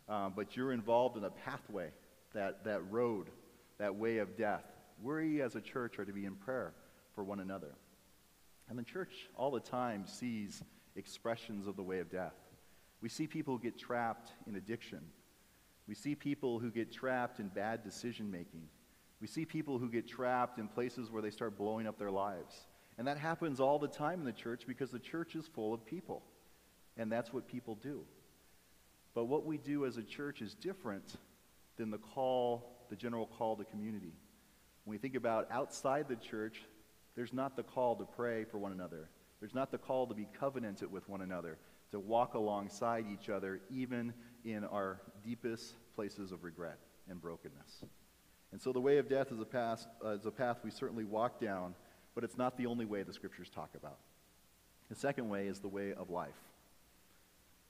um, 0.08 0.32
but 0.34 0.56
you're 0.56 0.72
involved 0.72 1.16
in 1.16 1.24
a 1.24 1.30
pathway, 1.30 1.90
that, 2.34 2.64
that 2.64 2.80
road, 2.90 3.28
that 3.78 3.94
way 3.94 4.18
of 4.18 4.36
death, 4.36 4.64
we 5.02 5.40
as 5.40 5.54
a 5.54 5.60
church 5.60 5.98
are 5.98 6.04
to 6.04 6.12
be 6.12 6.24
in 6.24 6.34
prayer 6.34 6.72
for 7.14 7.24
one 7.24 7.40
another. 7.40 7.74
And 8.68 8.78
the 8.78 8.82
church 8.82 9.28
all 9.36 9.50
the 9.50 9.60
time 9.60 10.06
sees 10.06 10.62
expressions 10.96 11.66
of 11.66 11.76
the 11.76 11.82
way 11.82 12.00
of 12.00 12.10
death. 12.10 12.34
We 13.00 13.08
see 13.08 13.26
people 13.26 13.56
who 13.56 13.62
get 13.62 13.78
trapped 13.78 14.32
in 14.46 14.56
addiction. 14.56 15.00
We 15.86 15.94
see 15.94 16.14
people 16.14 16.58
who 16.58 16.70
get 16.70 16.92
trapped 16.92 17.38
in 17.38 17.48
bad 17.48 17.84
decision 17.84 18.30
making. 18.30 18.68
We 19.20 19.26
see 19.26 19.44
people 19.44 19.78
who 19.78 19.88
get 19.88 20.06
trapped 20.06 20.58
in 20.58 20.68
places 20.68 21.10
where 21.10 21.22
they 21.22 21.30
start 21.30 21.56
blowing 21.56 21.86
up 21.86 21.98
their 21.98 22.10
lives. 22.10 22.66
And 22.98 23.06
that 23.06 23.16
happens 23.16 23.60
all 23.60 23.78
the 23.78 23.88
time 23.88 24.18
in 24.18 24.26
the 24.26 24.32
church 24.32 24.64
because 24.66 24.90
the 24.90 24.98
church 24.98 25.36
is 25.36 25.46
full 25.46 25.72
of 25.72 25.86
people. 25.86 26.22
And 26.98 27.10
that's 27.10 27.32
what 27.32 27.46
people 27.46 27.76
do. 27.76 28.02
But 29.14 29.24
what 29.24 29.46
we 29.46 29.56
do 29.56 29.86
as 29.86 29.96
a 29.96 30.02
church 30.02 30.42
is 30.42 30.54
different 30.54 31.16
than 31.76 31.90
the 31.90 31.98
call, 31.98 32.86
the 32.90 32.96
general 32.96 33.26
call 33.26 33.56
to 33.56 33.64
community. 33.64 34.12
When 34.84 34.92
we 34.92 34.98
think 34.98 35.14
about 35.14 35.48
outside 35.50 36.06
the 36.08 36.16
church, 36.16 36.62
there's 37.14 37.32
not 37.32 37.56
the 37.56 37.62
call 37.62 37.96
to 37.96 38.04
pray 38.04 38.44
for 38.44 38.58
one 38.58 38.72
another. 38.72 39.08
There's 39.40 39.54
not 39.54 39.70
the 39.70 39.78
call 39.78 40.06
to 40.06 40.14
be 40.14 40.28
covenanted 40.38 40.90
with 40.90 41.08
one 41.08 41.20
another, 41.20 41.58
to 41.92 42.00
walk 42.00 42.34
alongside 42.34 43.06
each 43.12 43.28
other, 43.28 43.60
even 43.70 44.12
in 44.44 44.64
our 44.64 45.00
deepest 45.24 45.74
places 45.94 46.32
of 46.32 46.42
regret 46.44 46.78
and 47.08 47.20
brokenness. 47.20 47.84
And 48.52 48.60
so 48.60 48.72
the 48.72 48.80
way 48.80 48.98
of 48.98 49.08
death 49.08 49.30
is 49.30 49.40
a, 49.40 49.44
path, 49.44 49.86
uh, 50.04 50.10
is 50.10 50.26
a 50.26 50.30
path 50.30 50.58
we 50.64 50.70
certainly 50.70 51.04
walk 51.04 51.40
down, 51.40 51.74
but 52.14 52.24
it's 52.24 52.36
not 52.36 52.56
the 52.56 52.66
only 52.66 52.84
way 52.84 53.02
the 53.02 53.12
scriptures 53.12 53.50
talk 53.50 53.70
about. 53.76 53.98
The 54.88 54.94
second 54.94 55.28
way 55.28 55.48
is 55.48 55.60
the 55.60 55.68
way 55.68 55.92
of 55.92 56.08
life. 56.08 56.38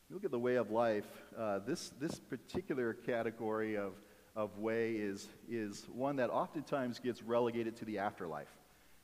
You 0.08 0.16
look 0.16 0.24
at 0.24 0.30
the 0.30 0.38
way 0.38 0.54
of 0.54 0.70
life, 0.70 1.04
uh, 1.38 1.58
this, 1.66 1.90
this 2.00 2.18
particular 2.18 2.94
category 2.94 3.76
of, 3.76 3.92
of 4.34 4.56
way 4.56 4.92
is, 4.92 5.28
is 5.50 5.86
one 5.92 6.16
that 6.16 6.30
oftentimes 6.30 6.98
gets 6.98 7.22
relegated 7.22 7.76
to 7.76 7.84
the 7.84 7.98
afterlife. 7.98 8.48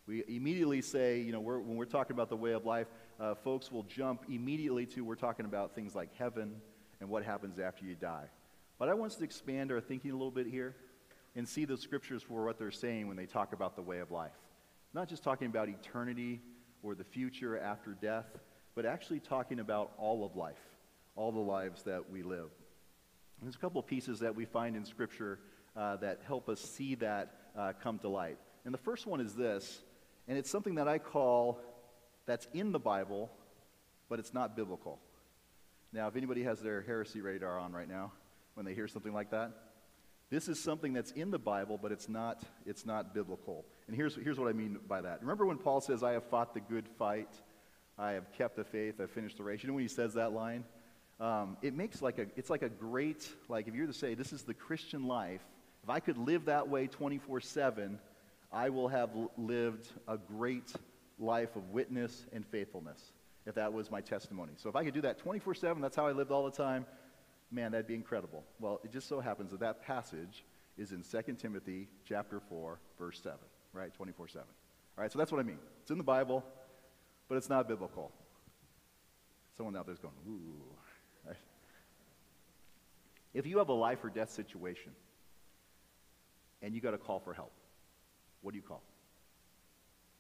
We 0.07 0.25
immediately 0.27 0.81
say, 0.81 1.21
you 1.21 1.31
know, 1.31 1.41
we're, 1.41 1.59
when 1.59 1.77
we're 1.77 1.85
talking 1.85 2.15
about 2.15 2.31
the 2.31 2.39
way 2.39 2.53
of 2.53 2.65
life, 2.65 2.87
uh, 3.21 3.35
folks 3.35 3.71
will 3.71 3.83
jump 3.83 4.25
immediately 4.31 4.87
to 4.87 5.03
we're 5.03 5.15
talking 5.15 5.45
about 5.45 5.75
things 5.75 5.95
like 5.95 6.09
heaven 6.17 6.57
and 7.01 7.11
what 7.11 7.23
happens 7.23 7.59
after 7.59 7.85
you 7.85 7.95
die. 7.95 8.25
But 8.79 8.89
I 8.89 8.95
want 8.95 9.13
us 9.13 9.19
to 9.19 9.25
expand 9.25 9.73
our 9.73 9.83
thinking 9.83 10.11
a 10.11 10.15
little 10.15 10.31
bit 10.31 10.47
here 10.47 10.75
and 11.37 11.47
see 11.47 11.67
the 11.67 11.77
scriptures 11.77 12.23
for 12.23 12.47
what 12.47 12.59
they're 12.59 12.71
saying 12.71 13.09
when 13.09 13.17
they 13.19 13.27
talk 13.27 13.53
about 13.53 13.77
the 13.77 13.83
way 13.83 13.99
of 13.99 14.11
life. 14.11 14.33
Not 14.95 15.11
just 15.11 15.23
talking 15.23 15.49
about 15.49 15.69
eternity 15.69 16.41
or 16.83 16.95
the 16.95 17.05
future 17.05 17.59
after 17.59 17.91
death, 17.93 18.39
but 18.75 18.87
actually 18.87 19.21
talking 19.21 19.61
about 19.61 19.93
all 19.99 20.25
of 20.25 20.35
life, 20.35 20.57
all 21.17 21.33
the 21.33 21.39
lives 21.39 21.83
that 21.85 22.11
we 22.11 22.23
live. 22.23 22.51
And 23.41 23.47
there's 23.47 23.57
a 23.57 23.59
couple 23.59 23.81
of 23.81 23.87
pieces 23.87 24.21
that 24.21 24.35
we 24.35 24.45
find 24.45 24.77
in 24.77 24.85
Scripture 24.85 25.39
uh, 25.77 25.97
that 25.97 26.21
help 26.27 26.49
us 26.49 26.61
see 26.61 26.95
that 26.97 27.35
uh, 27.57 27.73
come 27.83 27.99
to 28.01 28.09
light. 28.09 28.39
And 28.65 28.73
the 28.73 28.79
first 28.79 29.07
one 29.07 29.21
is 29.21 29.35
this, 29.35 29.83
and 30.29 30.39
it's 30.39 30.51
something 30.51 30.77
that 30.77 30.89
I 30.89 30.99
call 30.99 31.61
that's 32.27 32.49
in 32.55 32.73
the 32.73 32.79
Bible, 32.79 33.31
but 34.09 34.19
it's 34.19 34.33
not 34.33 34.57
biblical. 34.57 34.99
Now, 35.93 36.09
if 36.09 36.17
anybody 36.17 36.43
has 36.45 36.61
their 36.61 36.83
heresy 36.83 37.21
radar 37.21 37.59
on 37.59 37.73
right 37.73 37.89
now 37.89 38.13
when 38.55 38.65
they 38.67 38.75
hear 38.75 38.89
something 38.89 39.13
like 39.13 39.31
that, 39.31 39.53
this 40.31 40.49
is 40.49 40.59
something 40.59 40.93
that's 40.93 41.13
in 41.13 41.31
the 41.31 41.39
Bible, 41.39 41.79
but 41.81 41.93
it's 41.93 42.09
not, 42.09 42.43
it's 42.67 42.87
not 42.87 43.15
biblical. 43.15 43.65
And 43.87 43.95
here's, 43.95 44.17
here's 44.17 44.39
what 44.39 44.49
I 44.49 44.53
mean 44.53 44.79
by 44.89 45.03
that. 45.03 45.21
Remember 45.21 45.47
when 45.47 45.59
Paul 45.59 45.81
says, 45.81 46.03
I 46.03 46.13
have 46.13 46.25
fought 46.25 46.55
the 46.55 46.61
good 46.61 46.89
fight, 46.99 47.29
I 47.99 48.13
have 48.13 48.33
kept 48.33 48.57
the 48.57 48.65
faith, 48.65 49.01
I've 49.01 49.11
finished 49.11 49.37
the 49.37 49.45
race? 49.45 49.63
You 49.63 49.69
know 49.69 49.75
when 49.75 49.85
he 49.85 49.89
says 49.89 50.15
that 50.15 50.33
line? 50.33 50.65
Um, 51.21 51.57
it 51.63 51.75
makes 51.75 52.03
like 52.03 52.19
a, 52.19 52.27
it's 52.37 52.51
like 52.51 52.63
a 52.63 52.69
great, 52.69 53.29
like 53.49 53.69
if 53.69 53.75
you 53.75 53.83
were 53.83 53.87
to 53.87 53.93
say, 53.93 54.15
this 54.15 54.33
is 54.33 54.43
the 54.43 54.55
Christian 54.55 55.07
life, 55.07 55.43
if 55.83 55.91
I 55.91 56.01
could 56.01 56.19
live 56.19 56.47
that 56.47 56.69
way 56.69 56.87
24 56.87 57.41
7, 57.41 57.99
I 58.53 58.69
will 58.71 58.89
have 58.89 59.11
lived 59.37 59.89
a 60.09 60.17
great 60.17 60.73
life 61.19 61.57
of 61.57 61.71
witness 61.71 62.27
and 62.33 62.45
faithfulness, 62.47 63.13
if 63.47 63.55
that 63.55 63.73
was 63.73 63.91
my 63.91 64.01
testimony. 64.01 64.53
So 64.57 64.69
if 64.69 64.77
I 64.77 64.85
could 64.85 64.95
do 64.95 65.03
that 65.03 65.19
24 65.19 65.55
7, 65.55 65.83
that's 65.83 65.97
how 65.97 66.07
I 66.07 66.13
lived 66.13 66.31
all 66.31 66.45
the 66.45 66.57
time, 66.57 66.87
man, 67.51 67.73
that'd 67.73 67.87
be 67.87 67.95
incredible. 67.95 68.43
Well, 68.59 68.81
it 68.85 68.93
just 68.93 69.09
so 69.09 69.21
happens 69.21 69.51
that 69.53 69.61
that 69.61 69.83
passage 69.83 70.45
is 70.77 70.93
in 70.93 71.03
2 71.03 71.35
Timothy 71.35 71.89
chapter 72.09 72.41
4, 72.41 72.79
verse 72.99 73.21
7, 73.23 73.39
right? 73.73 73.95
24 73.95 74.29
7. 74.29 74.47
All 74.97 75.03
right, 75.03 75.13
so 75.13 75.19
that's 75.19 75.33
what 75.33 75.41
I 75.41 75.45
mean. 75.45 75.59
It's 75.83 75.91
in 75.91 75.99
the 75.99 76.05
Bible, 76.05 76.45
but 77.29 77.37
it's 77.37 77.49
not 77.49 77.69
biblical. 77.69 78.13
Someone 79.57 79.77
out 79.77 79.87
there's 79.87 79.99
going, 79.99 80.15
ooh. 80.29 80.74
Right? 81.27 81.37
If 83.33 83.47
you 83.47 83.59
have 83.59 83.69
a 83.69 83.75
life 83.75 84.05
or 84.05 84.11
death 84.11 84.31
situation 84.31 84.93
and 86.63 86.75
you 86.75 86.81
got 86.81 86.93
to 86.93 86.99
call 86.99 87.21
for 87.21 87.35
help, 87.35 87.53
what 88.43 88.53
do 88.53 88.57
you 88.57 88.63
call? 88.63 88.83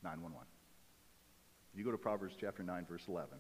911. 0.03 0.47
If 1.73 1.79
you 1.79 1.85
go 1.85 1.91
to 1.91 1.99
Proverbs 1.99 2.35
chapter 2.41 2.63
9, 2.63 2.87
verse 2.89 3.05
11, 3.09 3.31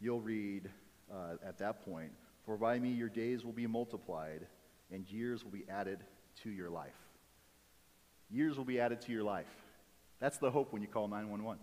you'll 0.00 0.20
read 0.20 0.68
uh, 1.12 1.36
at 1.46 1.58
that 1.58 1.84
point, 1.84 2.12
For 2.44 2.56
by 2.56 2.78
me 2.78 2.90
your 2.90 3.08
days 3.08 3.44
will 3.44 3.52
be 3.52 3.66
multiplied, 3.66 4.46
and 4.90 5.06
years 5.10 5.44
will 5.44 5.50
be 5.50 5.64
added 5.68 6.00
to 6.42 6.50
your 6.50 6.68
life. 6.68 6.90
Years 8.30 8.56
will 8.56 8.64
be 8.64 8.80
added 8.80 9.00
to 9.02 9.12
your 9.12 9.22
life. 9.22 9.46
That's 10.20 10.38
the 10.38 10.50
hope 10.50 10.72
when 10.72 10.82
you 10.82 10.88
call 10.88 11.08
911. 11.08 11.60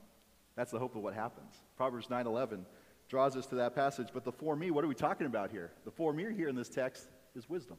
That's 0.55 0.71
the 0.71 0.79
hope 0.79 0.95
of 0.95 1.01
what 1.01 1.13
happens. 1.13 1.53
Proverbs 1.77 2.09
nine 2.09 2.25
9:11 2.25 2.65
draws 3.09 3.35
us 3.35 3.45
to 3.47 3.55
that 3.55 3.75
passage. 3.75 4.09
But 4.13 4.23
the 4.23 4.31
for 4.31 4.55
me, 4.55 4.71
what 4.71 4.85
are 4.85 4.87
we 4.87 4.95
talking 4.95 5.27
about 5.27 5.51
here? 5.51 5.71
The 5.83 5.91
for 5.91 6.13
me 6.13 6.25
here 6.33 6.47
in 6.47 6.55
this 6.55 6.69
text 6.69 7.09
is 7.35 7.49
wisdom 7.49 7.77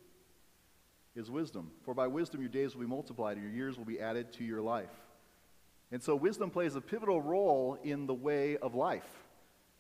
is 1.16 1.30
wisdom. 1.30 1.70
For 1.84 1.94
by 1.94 2.06
wisdom 2.06 2.40
your 2.40 2.50
days 2.50 2.74
will 2.74 2.82
be 2.82 2.88
multiplied 2.88 3.36
and 3.36 3.44
your 3.44 3.54
years 3.54 3.76
will 3.76 3.84
be 3.84 4.00
added 4.00 4.32
to 4.34 4.44
your 4.44 4.60
life. 4.60 4.90
And 5.92 6.02
so 6.02 6.14
wisdom 6.14 6.50
plays 6.50 6.76
a 6.76 6.80
pivotal 6.80 7.20
role 7.20 7.78
in 7.82 8.06
the 8.06 8.14
way 8.14 8.56
of 8.58 8.74
life. 8.74 9.08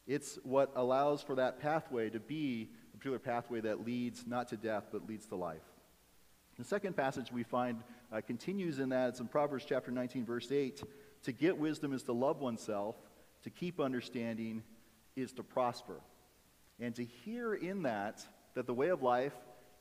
It's 0.06 0.38
what 0.42 0.72
allows 0.74 1.22
for 1.22 1.36
that 1.36 1.60
pathway 1.60 2.10
to 2.10 2.18
be 2.18 2.70
a 2.92 2.96
particular 2.96 3.20
pathway 3.20 3.60
that 3.60 3.86
leads 3.86 4.26
not 4.26 4.48
to 4.48 4.56
death 4.56 4.88
but 4.90 5.06
leads 5.06 5.26
to 5.26 5.36
life. 5.36 5.62
The 6.58 6.64
second 6.64 6.96
passage 6.96 7.30
we 7.32 7.44
find 7.44 7.82
uh, 8.12 8.20
continues 8.20 8.80
in 8.80 8.88
that. 8.88 9.10
It's 9.10 9.20
in 9.20 9.28
Proverbs 9.28 9.64
chapter 9.66 9.90
19, 9.90 10.26
verse 10.26 10.50
8. 10.50 10.82
To 11.22 11.32
get 11.32 11.56
wisdom 11.56 11.94
is 11.94 12.02
to 12.04 12.12
love 12.12 12.40
oneself, 12.40 12.96
to 13.44 13.50
keep 13.50 13.78
understanding 13.78 14.62
is 15.20 15.32
to 15.34 15.42
prosper. 15.42 16.00
And 16.78 16.94
to 16.96 17.04
hear 17.04 17.54
in 17.54 17.82
that 17.82 18.24
that 18.54 18.66
the 18.66 18.74
way 18.74 18.88
of 18.88 19.02
life 19.02 19.34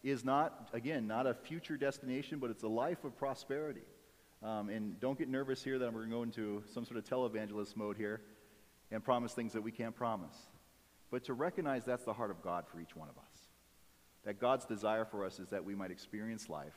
is 0.03 0.23
not, 0.23 0.69
again, 0.73 1.07
not 1.07 1.27
a 1.27 1.33
future 1.33 1.77
destination, 1.77 2.39
but 2.39 2.49
it's 2.49 2.63
a 2.63 2.67
life 2.67 3.03
of 3.03 3.17
prosperity. 3.17 3.83
Um, 4.41 4.69
and 4.69 4.99
don't 4.99 5.17
get 5.17 5.27
nervous 5.27 5.63
here 5.63 5.77
that 5.79 5.85
I'm 5.85 5.93
going 5.93 6.05
to 6.05 6.11
go 6.11 6.23
into 6.23 6.63
some 6.73 6.85
sort 6.85 6.97
of 6.97 7.03
televangelist 7.03 7.75
mode 7.75 7.97
here 7.97 8.21
and 8.91 9.03
promise 9.03 9.33
things 9.33 9.53
that 9.53 9.61
we 9.61 9.71
can't 9.71 9.95
promise. 9.95 10.35
But 11.11 11.25
to 11.25 11.33
recognize 11.33 11.83
that's 11.85 12.05
the 12.05 12.13
heart 12.13 12.31
of 12.31 12.41
God 12.41 12.65
for 12.71 12.79
each 12.79 12.95
one 12.95 13.09
of 13.09 13.17
us. 13.17 13.39
That 14.25 14.39
God's 14.39 14.65
desire 14.65 15.05
for 15.05 15.25
us 15.25 15.39
is 15.39 15.49
that 15.49 15.63
we 15.63 15.75
might 15.75 15.91
experience 15.91 16.49
life, 16.49 16.75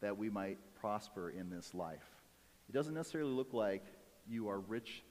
that 0.00 0.16
we 0.16 0.28
might 0.30 0.58
prosper 0.80 1.30
in 1.30 1.50
this 1.50 1.74
life. 1.74 2.04
It 2.68 2.72
doesn't 2.72 2.94
necessarily 2.94 3.32
look 3.32 3.52
like 3.52 3.84
you 4.28 4.48
are 4.48 4.60
rich 4.60 5.02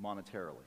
monetarily, 0.00 0.66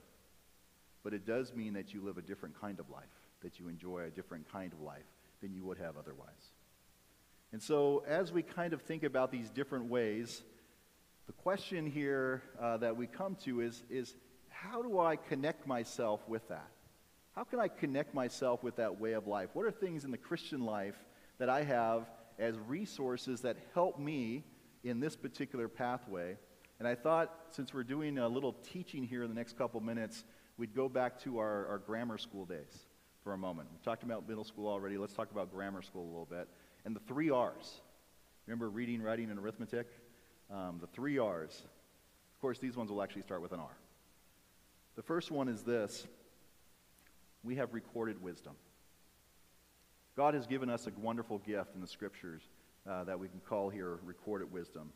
but 1.09 1.15
it 1.15 1.25
does 1.25 1.55
mean 1.55 1.73
that 1.73 1.91
you 1.91 2.03
live 2.03 2.19
a 2.19 2.21
different 2.21 2.61
kind 2.61 2.79
of 2.79 2.87
life, 2.91 3.01
that 3.41 3.59
you 3.59 3.67
enjoy 3.67 4.03
a 4.03 4.11
different 4.11 4.47
kind 4.51 4.71
of 4.71 4.79
life 4.79 5.07
than 5.41 5.51
you 5.55 5.65
would 5.65 5.79
have 5.79 5.97
otherwise. 5.97 6.51
And 7.51 7.59
so, 7.59 8.03
as 8.07 8.31
we 8.31 8.43
kind 8.43 8.73
of 8.73 8.83
think 8.83 9.01
about 9.01 9.31
these 9.31 9.49
different 9.49 9.85
ways, 9.85 10.43
the 11.25 11.33
question 11.33 11.87
here 11.87 12.43
uh, 12.61 12.77
that 12.77 12.95
we 12.95 13.07
come 13.07 13.37
to 13.45 13.61
is, 13.61 13.81
is 13.89 14.13
how 14.49 14.83
do 14.83 14.99
I 14.99 15.15
connect 15.15 15.65
myself 15.65 16.21
with 16.27 16.47
that? 16.49 16.69
How 17.35 17.43
can 17.43 17.59
I 17.59 17.69
connect 17.69 18.13
myself 18.13 18.61
with 18.61 18.75
that 18.75 18.99
way 18.99 19.13
of 19.13 19.25
life? 19.25 19.49
What 19.53 19.65
are 19.65 19.71
things 19.71 20.05
in 20.05 20.11
the 20.11 20.17
Christian 20.17 20.63
life 20.63 21.03
that 21.39 21.49
I 21.49 21.63
have 21.63 22.07
as 22.37 22.53
resources 22.67 23.41
that 23.41 23.57
help 23.73 23.97
me 23.97 24.43
in 24.83 24.99
this 24.99 25.15
particular 25.15 25.67
pathway? 25.67 26.37
And 26.77 26.87
I 26.87 26.93
thought, 26.93 27.35
since 27.49 27.73
we're 27.73 27.83
doing 27.83 28.19
a 28.19 28.27
little 28.27 28.53
teaching 28.53 29.03
here 29.03 29.23
in 29.23 29.29
the 29.29 29.35
next 29.35 29.57
couple 29.57 29.81
minutes, 29.81 30.23
we'd 30.59 30.75
go 30.75 30.89
back 30.89 31.17
to 31.23 31.39
our, 31.39 31.65
our 31.67 31.77
grammar 31.77 32.17
school 32.17 32.45
days 32.45 32.85
for 33.23 33.33
a 33.33 33.37
moment. 33.37 33.69
We 33.71 33.79
talked 33.83 34.03
about 34.03 34.27
middle 34.27 34.43
school 34.43 34.67
already. 34.67 34.97
Let's 34.97 35.13
talk 35.13 35.31
about 35.31 35.51
grammar 35.51 35.81
school 35.81 36.03
a 36.03 36.11
little 36.11 36.27
bit. 36.29 36.49
And 36.85 36.93
the 36.93 36.99
three 37.07 37.29
R's. 37.29 37.81
Remember 38.45 38.69
reading, 38.69 39.01
writing, 39.01 39.29
and 39.29 39.39
arithmetic? 39.39 39.87
Um, 40.51 40.79
the 40.81 40.87
three 40.87 41.17
R's. 41.17 41.63
Of 42.35 42.41
course, 42.41 42.59
these 42.59 42.75
ones 42.75 42.91
will 42.91 43.01
actually 43.01 43.21
start 43.21 43.41
with 43.41 43.53
an 43.53 43.59
R. 43.59 43.77
The 44.97 45.01
first 45.01 45.31
one 45.31 45.47
is 45.47 45.63
this 45.63 46.05
we 47.41 47.55
have 47.55 47.73
recorded 47.73 48.21
wisdom. 48.21 48.53
God 50.17 50.33
has 50.33 50.45
given 50.45 50.69
us 50.69 50.87
a 50.87 50.91
wonderful 50.99 51.37
gift 51.37 51.73
in 51.73 51.79
the 51.79 51.87
scriptures 51.87 52.41
uh, 52.89 53.05
that 53.05 53.17
we 53.17 53.29
can 53.29 53.39
call 53.39 53.69
here 53.69 53.99
recorded 54.03 54.51
wisdom. 54.51 54.91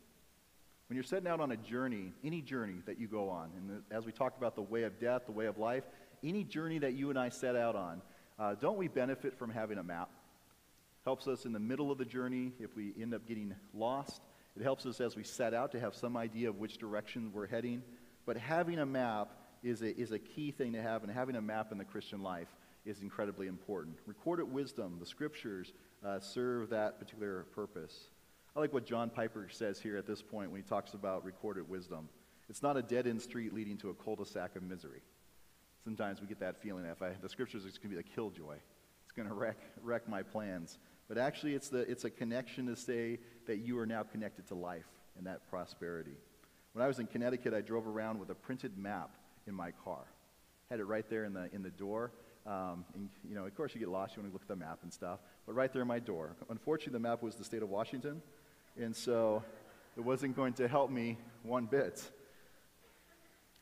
When 0.88 0.96
you're 0.96 1.04
setting 1.04 1.28
out 1.28 1.40
on 1.40 1.50
a 1.50 1.56
journey, 1.56 2.12
any 2.22 2.42
journey 2.42 2.76
that 2.86 3.00
you 3.00 3.08
go 3.08 3.30
on, 3.30 3.50
and 3.56 3.82
as 3.90 4.04
we 4.04 4.12
talked 4.12 4.36
about 4.36 4.54
the 4.54 4.62
way 4.62 4.82
of 4.82 5.00
death, 5.00 5.22
the 5.26 5.32
way 5.32 5.46
of 5.46 5.56
life, 5.56 5.84
any 6.22 6.44
journey 6.44 6.78
that 6.78 6.92
you 6.92 7.10
and 7.10 7.18
I 7.18 7.30
set 7.30 7.56
out 7.56 7.74
on, 7.74 8.02
uh, 8.38 8.54
don't 8.54 8.76
we 8.76 8.88
benefit 8.88 9.38
from 9.38 9.50
having 9.50 9.78
a 9.78 9.82
map? 9.82 10.10
Helps 11.04 11.26
us 11.26 11.46
in 11.46 11.52
the 11.52 11.60
middle 11.60 11.90
of 11.90 11.98
the 11.98 12.04
journey 12.04 12.52
if 12.58 12.76
we 12.76 12.92
end 13.00 13.14
up 13.14 13.26
getting 13.26 13.54
lost. 13.72 14.20
It 14.56 14.62
helps 14.62 14.84
us 14.84 15.00
as 15.00 15.16
we 15.16 15.22
set 15.22 15.54
out 15.54 15.72
to 15.72 15.80
have 15.80 15.94
some 15.94 16.16
idea 16.16 16.48
of 16.48 16.56
which 16.56 16.78
direction 16.78 17.30
we're 17.32 17.46
heading. 17.46 17.82
But 18.26 18.36
having 18.36 18.78
a 18.78 18.86
map 18.86 19.30
is 19.62 19.82
a, 19.82 19.96
is 19.98 20.12
a 20.12 20.18
key 20.18 20.50
thing 20.50 20.74
to 20.74 20.82
have, 20.82 21.02
and 21.02 21.10
having 21.10 21.36
a 21.36 21.42
map 21.42 21.72
in 21.72 21.78
the 21.78 21.84
Christian 21.84 22.22
life 22.22 22.48
is 22.84 23.00
incredibly 23.00 23.46
important. 23.46 23.96
Recorded 24.06 24.52
wisdom, 24.52 24.98
the 25.00 25.06
scriptures, 25.06 25.72
uh, 26.04 26.20
serve 26.20 26.70
that 26.70 26.98
particular 26.98 27.44
purpose. 27.54 28.08
I 28.56 28.60
like 28.60 28.72
what 28.72 28.86
John 28.86 29.10
Piper 29.10 29.48
says 29.50 29.80
here 29.80 29.96
at 29.96 30.06
this 30.06 30.22
point 30.22 30.52
when 30.52 30.62
he 30.62 30.68
talks 30.68 30.94
about 30.94 31.24
recorded 31.24 31.68
wisdom. 31.68 32.08
It's 32.48 32.62
not 32.62 32.76
a 32.76 32.82
dead 32.82 33.08
end 33.08 33.20
street 33.20 33.52
leading 33.52 33.76
to 33.78 33.90
a 33.90 33.94
cul 33.94 34.14
de 34.14 34.24
sac 34.24 34.54
of 34.54 34.62
misery. 34.62 35.00
Sometimes 35.82 36.20
we 36.20 36.28
get 36.28 36.38
that 36.38 36.62
feeling 36.62 36.84
if 36.84 37.02
I, 37.02 37.10
the 37.20 37.28
scriptures 37.28 37.64
is 37.64 37.78
going 37.78 37.90
to 37.90 37.96
be 37.96 38.02
the 38.02 38.08
killjoy. 38.14 38.54
It's 39.04 39.12
going 39.16 39.26
to 39.26 39.34
wreck, 39.34 39.56
wreck 39.82 40.08
my 40.08 40.22
plans. 40.22 40.78
But 41.08 41.18
actually, 41.18 41.54
it's, 41.54 41.68
the, 41.68 41.80
it's 41.80 42.04
a 42.04 42.10
connection 42.10 42.66
to 42.66 42.76
say 42.76 43.18
that 43.46 43.58
you 43.58 43.76
are 43.80 43.86
now 43.86 44.04
connected 44.04 44.46
to 44.48 44.54
life 44.54 44.86
and 45.18 45.26
that 45.26 45.50
prosperity. 45.50 46.16
When 46.74 46.84
I 46.84 46.86
was 46.86 47.00
in 47.00 47.06
Connecticut, 47.06 47.54
I 47.54 47.60
drove 47.60 47.88
around 47.88 48.20
with 48.20 48.30
a 48.30 48.34
printed 48.34 48.78
map 48.78 49.10
in 49.48 49.54
my 49.54 49.72
car. 49.84 50.04
Had 50.70 50.78
it 50.78 50.84
right 50.84 51.08
there 51.10 51.24
in 51.24 51.34
the, 51.34 51.52
in 51.52 51.62
the 51.62 51.70
door. 51.70 52.12
Um, 52.46 52.84
and, 52.94 53.10
you 53.28 53.34
know, 53.34 53.46
of 53.46 53.54
course, 53.56 53.74
you 53.74 53.80
get 53.80 53.88
lost. 53.88 54.16
You 54.16 54.22
want 54.22 54.32
to 54.32 54.34
look 54.34 54.42
at 54.42 54.48
the 54.48 54.56
map 54.56 54.78
and 54.84 54.92
stuff. 54.92 55.18
But 55.44 55.54
right 55.54 55.72
there 55.72 55.82
in 55.82 55.88
my 55.88 55.98
door. 55.98 56.36
Unfortunately, 56.48 56.92
the 56.92 57.00
map 57.00 57.20
was 57.20 57.34
the 57.34 57.44
state 57.44 57.62
of 57.62 57.68
Washington. 57.68 58.22
And 58.80 58.94
so 58.94 59.42
it 59.96 60.00
wasn't 60.00 60.34
going 60.34 60.54
to 60.54 60.66
help 60.66 60.90
me 60.90 61.16
one 61.42 61.66
bit. 61.66 62.02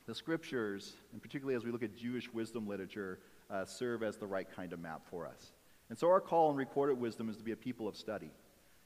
The 0.07 0.14
scriptures, 0.14 0.95
and 1.12 1.23
particularly 1.23 1.57
as 1.57 1.64
we 1.64 1.71
look 1.71 1.83
at 1.83 1.97
Jewish 1.97 2.33
wisdom 2.33 2.66
literature, 2.66 3.19
uh, 3.50 3.64
serve 3.64 4.02
as 4.02 4.16
the 4.16 4.26
right 4.26 4.47
kind 4.57 4.73
of 4.73 4.81
map 4.81 5.02
for 5.11 5.26
us. 5.26 5.52
And 5.90 5.99
so 5.99 6.09
our 6.09 6.21
call 6.21 6.50
in 6.50 6.57
recorded 6.57 6.99
wisdom 6.99 7.28
is 7.28 7.37
to 7.37 7.45
be 7.45 7.52
a 7.52 7.57
people 7.57 7.87
of 7.87 7.97
study. 7.97 8.31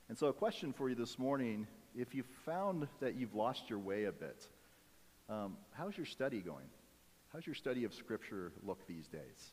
And 0.08 0.18
so 0.18 0.26
a 0.26 0.32
question 0.32 0.72
for 0.72 0.88
you 0.88 0.94
this 0.94 1.18
morning, 1.18 1.66
if 1.96 2.14
you 2.14 2.24
found 2.44 2.88
that 3.00 3.14
you've 3.14 3.34
lost 3.34 3.70
your 3.70 3.78
way 3.78 4.04
a 4.04 4.12
bit, 4.12 4.48
um, 5.28 5.56
how's 5.72 5.96
your 5.96 6.06
study 6.06 6.40
going? 6.40 6.66
How's 7.32 7.46
your 7.46 7.54
study 7.54 7.84
of 7.84 7.94
Scripture 7.94 8.52
look 8.64 8.86
these 8.86 9.08
days? 9.08 9.52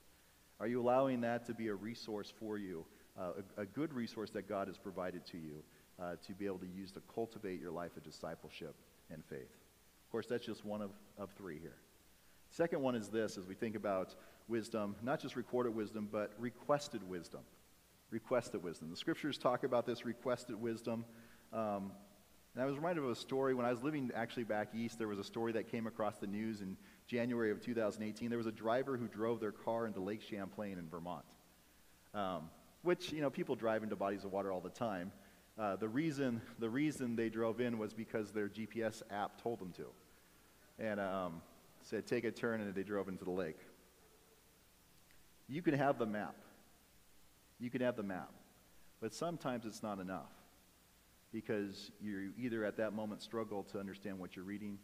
Are 0.59 0.67
you 0.67 0.81
allowing 0.81 1.21
that 1.21 1.45
to 1.47 1.53
be 1.53 1.67
a 1.67 1.75
resource 1.75 2.31
for 2.39 2.57
you, 2.57 2.85
uh, 3.19 3.31
a, 3.57 3.61
a, 3.61 3.65
good 3.65 3.93
resource 3.93 4.29
that 4.31 4.47
God 4.47 4.67
has 4.67 4.77
provided 4.77 5.25
to 5.27 5.37
you 5.37 5.63
uh, 6.01 6.15
to 6.25 6.33
be 6.33 6.45
able 6.45 6.59
to 6.59 6.67
use 6.67 6.91
to 6.91 7.01
cultivate 7.13 7.59
your 7.59 7.71
life 7.71 7.95
of 7.97 8.03
discipleship 8.03 8.75
and 9.11 9.23
faith? 9.25 9.41
Of 9.41 10.11
course, 10.11 10.27
that's 10.27 10.45
just 10.45 10.65
one 10.65 10.81
of, 10.81 10.91
of 11.17 11.31
three 11.31 11.59
here. 11.59 11.77
Second 12.49 12.81
one 12.81 12.95
is 12.95 13.09
this 13.09 13.37
as 13.37 13.47
we 13.47 13.55
think 13.55 13.75
about 13.75 14.15
wisdom, 14.47 14.95
not 15.01 15.19
just 15.19 15.35
recorded 15.35 15.73
wisdom, 15.75 16.07
but 16.11 16.33
requested 16.37 17.07
wisdom. 17.09 17.41
Requested 18.11 18.63
wisdom. 18.63 18.91
The 18.91 18.97
scriptures 18.97 19.37
talk 19.37 19.63
about 19.63 19.87
this 19.87 20.05
requested 20.05 20.61
wisdom. 20.61 21.05
Um, 21.51 21.91
and 22.53 22.61
I 22.61 22.65
was 22.67 22.75
reminded 22.75 23.03
of 23.03 23.09
a 23.09 23.15
story 23.15 23.55
when 23.55 23.65
I 23.65 23.71
was 23.71 23.81
living 23.81 24.11
actually 24.13 24.43
back 24.43 24.69
east. 24.75 24.99
There 24.99 25.07
was 25.07 25.17
a 25.17 25.23
story 25.23 25.51
that 25.53 25.71
came 25.71 25.87
across 25.87 26.17
the 26.17 26.27
news 26.27 26.61
in 26.61 26.77
January 27.07 27.49
of 27.49 27.59
2018. 27.59 28.29
There 28.29 28.37
was 28.37 28.45
a 28.45 28.51
driver 28.51 28.97
who 28.97 29.07
drove 29.07 29.39
their 29.39 29.51
car 29.51 29.87
into 29.87 29.99
Lake 29.99 30.21
Champlain 30.21 30.77
in 30.77 30.87
Vermont, 30.87 31.25
um, 32.13 32.49
which, 32.83 33.11
you 33.11 33.21
know, 33.21 33.31
people 33.31 33.55
drive 33.55 33.81
into 33.81 33.95
bodies 33.95 34.23
of 34.23 34.31
water 34.31 34.51
all 34.51 34.61
the 34.61 34.69
time. 34.69 35.11
Uh, 35.57 35.75
the, 35.75 35.87
reason, 35.87 36.41
the 36.59 36.69
reason 36.69 37.15
they 37.15 37.29
drove 37.29 37.61
in 37.61 37.77
was 37.77 37.93
because 37.93 38.31
their 38.31 38.49
GPS 38.49 39.03
app 39.11 39.41
told 39.41 39.59
them 39.59 39.71
to. 39.73 39.85
And 40.79 40.99
um, 40.99 41.41
said, 41.83 42.07
take 42.07 42.23
a 42.23 42.31
turn, 42.31 42.61
and 42.61 42.73
they 42.73 42.83
drove 42.83 43.07
into 43.07 43.23
the 43.23 43.31
lake. 43.31 43.59
You 45.47 45.61
can 45.61 45.75
have 45.75 45.99
the 45.99 46.05
map. 46.05 46.35
You 47.59 47.69
can 47.69 47.81
have 47.81 47.95
the 47.95 48.03
map. 48.03 48.31
But 48.99 49.13
sometimes 49.13 49.65
it's 49.65 49.83
not 49.83 49.99
enough 49.99 50.31
because 51.31 51.91
you 52.01 52.31
either 52.37 52.63
at 52.63 52.77
that 52.77 52.93
moment 52.93 53.21
struggle 53.21 53.63
to 53.63 53.79
understand 53.79 54.17
what 54.17 54.35
you're 54.35 54.45
reading 54.45 54.77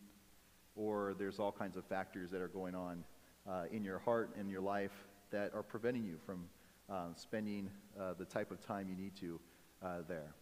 or 0.76 1.16
there's 1.18 1.40
all 1.40 1.52
kinds 1.52 1.78
of 1.78 1.86
factors 1.86 2.32
that 2.32 2.42
are 2.42 2.48
going 2.48 2.76
on 2.76 3.04
uh, 3.50 3.64
in 3.72 3.84
your 3.84 4.00
heart 4.00 4.32
and 4.38 4.50
your 4.50 4.62
life 4.62 5.08
that 5.32 5.54
are 5.54 5.64
preventing 5.64 6.04
you 6.04 6.18
from 6.26 6.46
uh, 6.90 7.08
spending 7.16 7.70
uh, 8.00 8.14
the 8.18 8.26
type 8.26 8.52
of 8.52 8.66
time 8.66 8.88
you 8.90 8.96
need 8.96 9.16
to 9.16 9.40
uh, 9.84 9.98
there. 10.08 10.34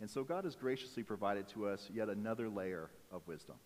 And 0.00 0.10
so 0.10 0.24
God 0.24 0.44
has 0.44 0.54
graciously 0.54 1.02
provided 1.02 1.48
to 1.48 1.66
us 1.66 1.88
yet 1.92 2.08
another 2.08 2.48
layer 2.48 2.90
of 3.10 3.26
wisdom. 3.26 3.56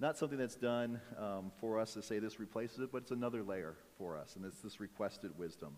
Not 0.00 0.18
something 0.18 0.38
that's 0.38 0.56
done 0.56 1.00
um, 1.18 1.52
for 1.60 1.78
us 1.78 1.94
to 1.94 2.02
say 2.02 2.18
this 2.18 2.40
replaces 2.40 2.80
it, 2.80 2.90
but 2.90 3.02
it's 3.02 3.12
another 3.12 3.42
layer 3.42 3.76
for 3.96 4.16
us, 4.16 4.34
and 4.34 4.44
it's 4.44 4.60
this 4.60 4.80
requested 4.80 5.30
wisdom. 5.38 5.76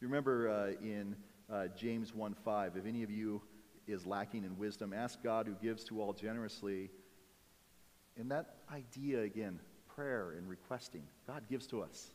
You 0.00 0.06
remember 0.06 0.48
uh, 0.48 0.82
in 0.82 1.16
uh, 1.52 1.66
James 1.76 2.12
1:5, 2.12 2.76
if 2.76 2.86
any 2.86 3.02
of 3.02 3.10
you 3.10 3.42
is 3.88 4.06
lacking 4.06 4.44
in 4.44 4.56
wisdom, 4.56 4.92
ask 4.92 5.20
God 5.22 5.46
who 5.46 5.54
gives 5.54 5.82
to 5.84 6.00
all 6.00 6.12
generously. 6.12 6.90
And 8.16 8.30
that 8.30 8.56
idea, 8.72 9.22
again, 9.22 9.58
prayer 9.94 10.32
and 10.36 10.48
requesting, 10.48 11.02
God 11.26 11.42
gives 11.48 11.66
to 11.68 11.82
us. 11.82 12.12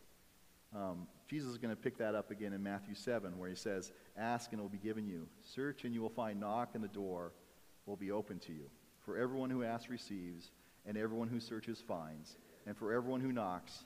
Um, 0.73 1.07
Jesus 1.27 1.51
is 1.51 1.57
going 1.57 1.75
to 1.75 1.81
pick 1.81 1.97
that 1.97 2.15
up 2.15 2.31
again 2.31 2.53
in 2.53 2.63
Matthew 2.63 2.95
7, 2.95 3.37
where 3.37 3.49
he 3.49 3.55
says, 3.55 3.91
Ask 4.17 4.51
and 4.51 4.59
it 4.59 4.63
will 4.63 4.69
be 4.69 4.77
given 4.77 5.05
you. 5.05 5.27
Search 5.41 5.83
and 5.83 5.93
you 5.93 6.01
will 6.01 6.09
find. 6.09 6.39
Knock 6.39 6.69
and 6.73 6.83
the 6.83 6.89
door 6.89 7.33
will 7.85 7.97
be 7.97 8.11
open 8.11 8.39
to 8.39 8.53
you. 8.53 8.69
For 9.05 9.17
everyone 9.17 9.49
who 9.49 9.63
asks 9.63 9.89
receives 9.89 10.51
and 10.85 10.97
everyone 10.97 11.27
who 11.27 11.39
searches 11.39 11.83
finds, 11.85 12.37
and 12.65 12.77
for 12.77 12.93
everyone 12.93 13.21
who 13.21 13.31
knocks, 13.31 13.85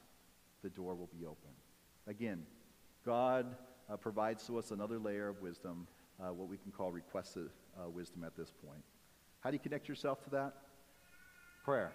the 0.63 0.69
door 0.69 0.95
will 0.95 1.09
be 1.17 1.25
open. 1.25 1.51
Again, 2.07 2.43
God 3.05 3.55
uh, 3.89 3.97
provides 3.97 4.45
to 4.47 4.57
us 4.57 4.71
another 4.71 4.99
layer 4.99 5.29
of 5.29 5.41
wisdom, 5.41 5.87
uh, 6.21 6.33
what 6.33 6.49
we 6.49 6.57
can 6.57 6.71
call 6.71 6.91
requested 6.91 7.49
uh, 7.81 7.89
wisdom 7.89 8.23
at 8.23 8.35
this 8.35 8.51
point. 8.65 8.83
How 9.39 9.49
do 9.49 9.55
you 9.55 9.59
connect 9.59 9.87
yourself 9.87 10.21
to 10.25 10.29
that? 10.31 10.53
Prayer. 11.63 11.91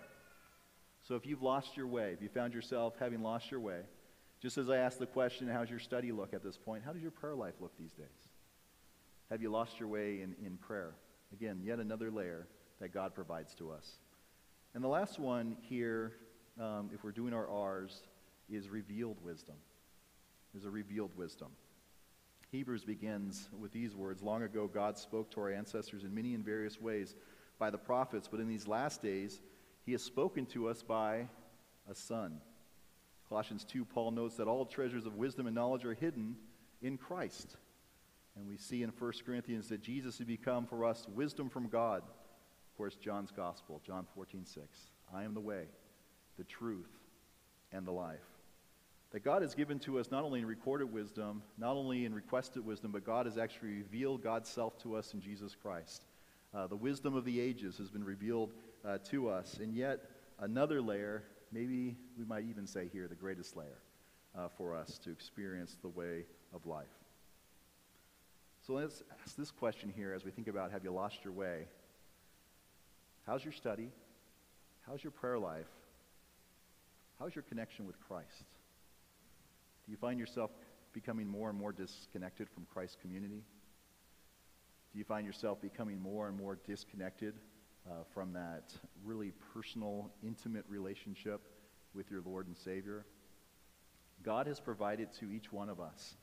So 1.06 1.14
if 1.16 1.26
you've 1.26 1.42
lost 1.42 1.76
your 1.76 1.86
way, 1.86 2.12
if 2.12 2.22
you 2.22 2.28
found 2.28 2.54
yourself 2.54 2.94
having 2.98 3.22
lost 3.22 3.50
your 3.50 3.60
way, 3.60 3.80
just 4.44 4.58
as 4.58 4.68
I 4.68 4.76
asked 4.76 4.98
the 4.98 5.06
question, 5.06 5.48
how's 5.48 5.70
your 5.70 5.78
study 5.78 6.12
look 6.12 6.34
at 6.34 6.44
this 6.44 6.58
point? 6.58 6.82
How 6.84 6.92
does 6.92 7.00
your 7.00 7.10
prayer 7.10 7.34
life 7.34 7.54
look 7.60 7.72
these 7.78 7.94
days? 7.94 8.28
Have 9.30 9.40
you 9.40 9.50
lost 9.50 9.80
your 9.80 9.88
way 9.88 10.20
in, 10.20 10.36
in 10.44 10.58
prayer? 10.58 10.92
Again, 11.32 11.62
yet 11.64 11.78
another 11.78 12.10
layer 12.10 12.46
that 12.78 12.92
God 12.92 13.14
provides 13.14 13.54
to 13.54 13.70
us. 13.70 13.90
And 14.74 14.84
the 14.84 14.88
last 14.88 15.18
one 15.18 15.56
here, 15.62 16.12
um, 16.60 16.90
if 16.92 17.02
we're 17.02 17.10
doing 17.10 17.32
our 17.32 17.48
R's, 17.48 18.02
is 18.50 18.68
revealed 18.68 19.16
wisdom. 19.24 19.54
There's 20.52 20.66
a 20.66 20.70
revealed 20.70 21.16
wisdom. 21.16 21.48
Hebrews 22.50 22.84
begins 22.84 23.48
with 23.58 23.72
these 23.72 23.96
words 23.96 24.22
Long 24.22 24.42
ago, 24.42 24.68
God 24.68 24.98
spoke 24.98 25.30
to 25.30 25.40
our 25.40 25.50
ancestors 25.50 26.04
in 26.04 26.14
many 26.14 26.34
and 26.34 26.44
various 26.44 26.78
ways 26.78 27.14
by 27.58 27.70
the 27.70 27.78
prophets, 27.78 28.28
but 28.30 28.40
in 28.40 28.48
these 28.48 28.68
last 28.68 29.00
days, 29.00 29.40
he 29.86 29.92
has 29.92 30.02
spoken 30.02 30.44
to 30.46 30.68
us 30.68 30.82
by 30.82 31.28
a 31.90 31.94
son. 31.94 32.42
Colossians 33.34 33.64
2, 33.64 33.84
Paul 33.84 34.12
notes 34.12 34.36
that 34.36 34.46
all 34.46 34.64
treasures 34.64 35.06
of 35.06 35.16
wisdom 35.16 35.48
and 35.48 35.56
knowledge 35.56 35.84
are 35.84 35.94
hidden 35.94 36.36
in 36.82 36.96
Christ. 36.96 37.56
And 38.36 38.46
we 38.46 38.56
see 38.56 38.84
in 38.84 38.92
1 38.96 39.12
Corinthians 39.26 39.68
that 39.70 39.82
Jesus 39.82 40.18
has 40.18 40.26
become 40.28 40.66
for 40.66 40.84
us 40.84 41.08
wisdom 41.08 41.50
from 41.50 41.66
God 41.66 42.04
of 42.74 42.78
course, 42.78 42.96
John's 42.96 43.32
Gospel, 43.32 43.80
John 43.84 44.06
14, 44.14 44.44
6. 44.44 44.66
I 45.12 45.24
am 45.24 45.34
the 45.34 45.40
way, 45.40 45.64
the 46.38 46.44
truth, 46.44 46.90
and 47.72 47.84
the 47.84 47.92
life. 47.92 48.18
That 49.10 49.24
God 49.24 49.42
has 49.42 49.54
given 49.54 49.80
to 49.80 49.98
us 49.98 50.12
not 50.12 50.22
only 50.24 50.40
in 50.40 50.46
recorded 50.46 50.92
wisdom, 50.92 51.42
not 51.58 51.76
only 51.76 52.04
in 52.04 52.14
requested 52.14 52.64
wisdom, 52.64 52.92
but 52.92 53.04
God 53.04 53.26
has 53.26 53.36
actually 53.36 53.68
revealed 53.68 54.22
God's 54.22 54.48
self 54.48 54.76
to 54.82 54.96
us 54.96 55.14
in 55.14 55.20
Jesus 55.20 55.56
Christ. 55.60 56.04
Uh, 56.52 56.66
the 56.68 56.76
wisdom 56.76 57.14
of 57.14 57.24
the 57.24 57.40
ages 57.40 57.78
has 57.78 57.90
been 57.90 58.04
revealed 58.04 58.52
uh, 58.84 58.98
to 59.10 59.28
us. 59.28 59.58
And 59.60 59.72
yet, 59.72 60.00
another 60.40 60.80
layer, 60.80 61.22
maybe 61.54 61.96
we 62.18 62.24
might 62.24 62.44
even 62.44 62.66
say 62.66 62.90
here, 62.92 63.06
the 63.06 63.14
greatest 63.14 63.56
layer 63.56 63.78
uh, 64.36 64.48
for 64.48 64.74
us 64.74 64.98
to 64.98 65.10
experience 65.10 65.76
the 65.80 65.88
way 65.88 66.24
of 66.52 66.66
life. 66.66 66.86
So 68.66 68.72
let's 68.72 69.02
ask 69.22 69.36
this 69.36 69.50
question 69.50 69.92
here 69.94 70.12
as 70.12 70.24
we 70.24 70.30
think 70.30 70.48
about 70.48 70.72
have 70.72 70.82
you 70.84 70.90
lost 70.90 71.18
your 71.22 71.32
way? 71.32 71.68
How's 73.26 73.44
your 73.44 73.52
study? 73.52 73.90
How's 74.86 75.02
your 75.02 75.12
prayer 75.12 75.38
life? 75.38 75.68
How's 77.18 77.34
your 77.34 77.42
connection 77.42 77.86
with 77.86 77.98
Christ? 78.00 78.44
Do 79.86 79.92
you 79.92 79.96
find 79.96 80.18
yourself 80.18 80.50
becoming 80.92 81.28
more 81.28 81.50
and 81.50 81.58
more 81.58 81.72
disconnected 81.72 82.48
from 82.50 82.66
Christ's 82.72 82.96
community? 83.00 83.42
Do 84.92 84.98
you 84.98 85.04
find 85.04 85.26
yourself 85.26 85.60
becoming 85.60 86.00
more 86.00 86.28
and 86.28 86.36
more 86.36 86.58
disconnected 86.66 87.34
uh, 87.88 88.04
from 88.12 88.32
that 88.32 88.72
really 89.04 89.32
personal, 89.52 90.10
intimate 90.22 90.64
relationship 90.68 91.40
with 91.94 92.10
your 92.10 92.22
Lord 92.24 92.46
and 92.46 92.56
Savior? 92.56 93.04
God 94.22 94.46
has 94.46 94.60
provided 94.60 95.12
to 95.20 95.30
each 95.30 95.52
one 95.52 95.68
of 95.68 95.80
us 95.80 96.16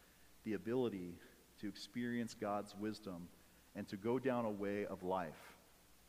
the 0.44 0.54
ability 0.54 1.16
to 1.60 1.68
experience 1.68 2.34
God's 2.34 2.76
wisdom 2.76 3.28
and 3.76 3.88
to 3.88 3.96
go 3.96 4.20
down 4.20 4.46
a 4.46 4.50
way 4.50 4.86
of 4.86 5.04
life 5.04 5.56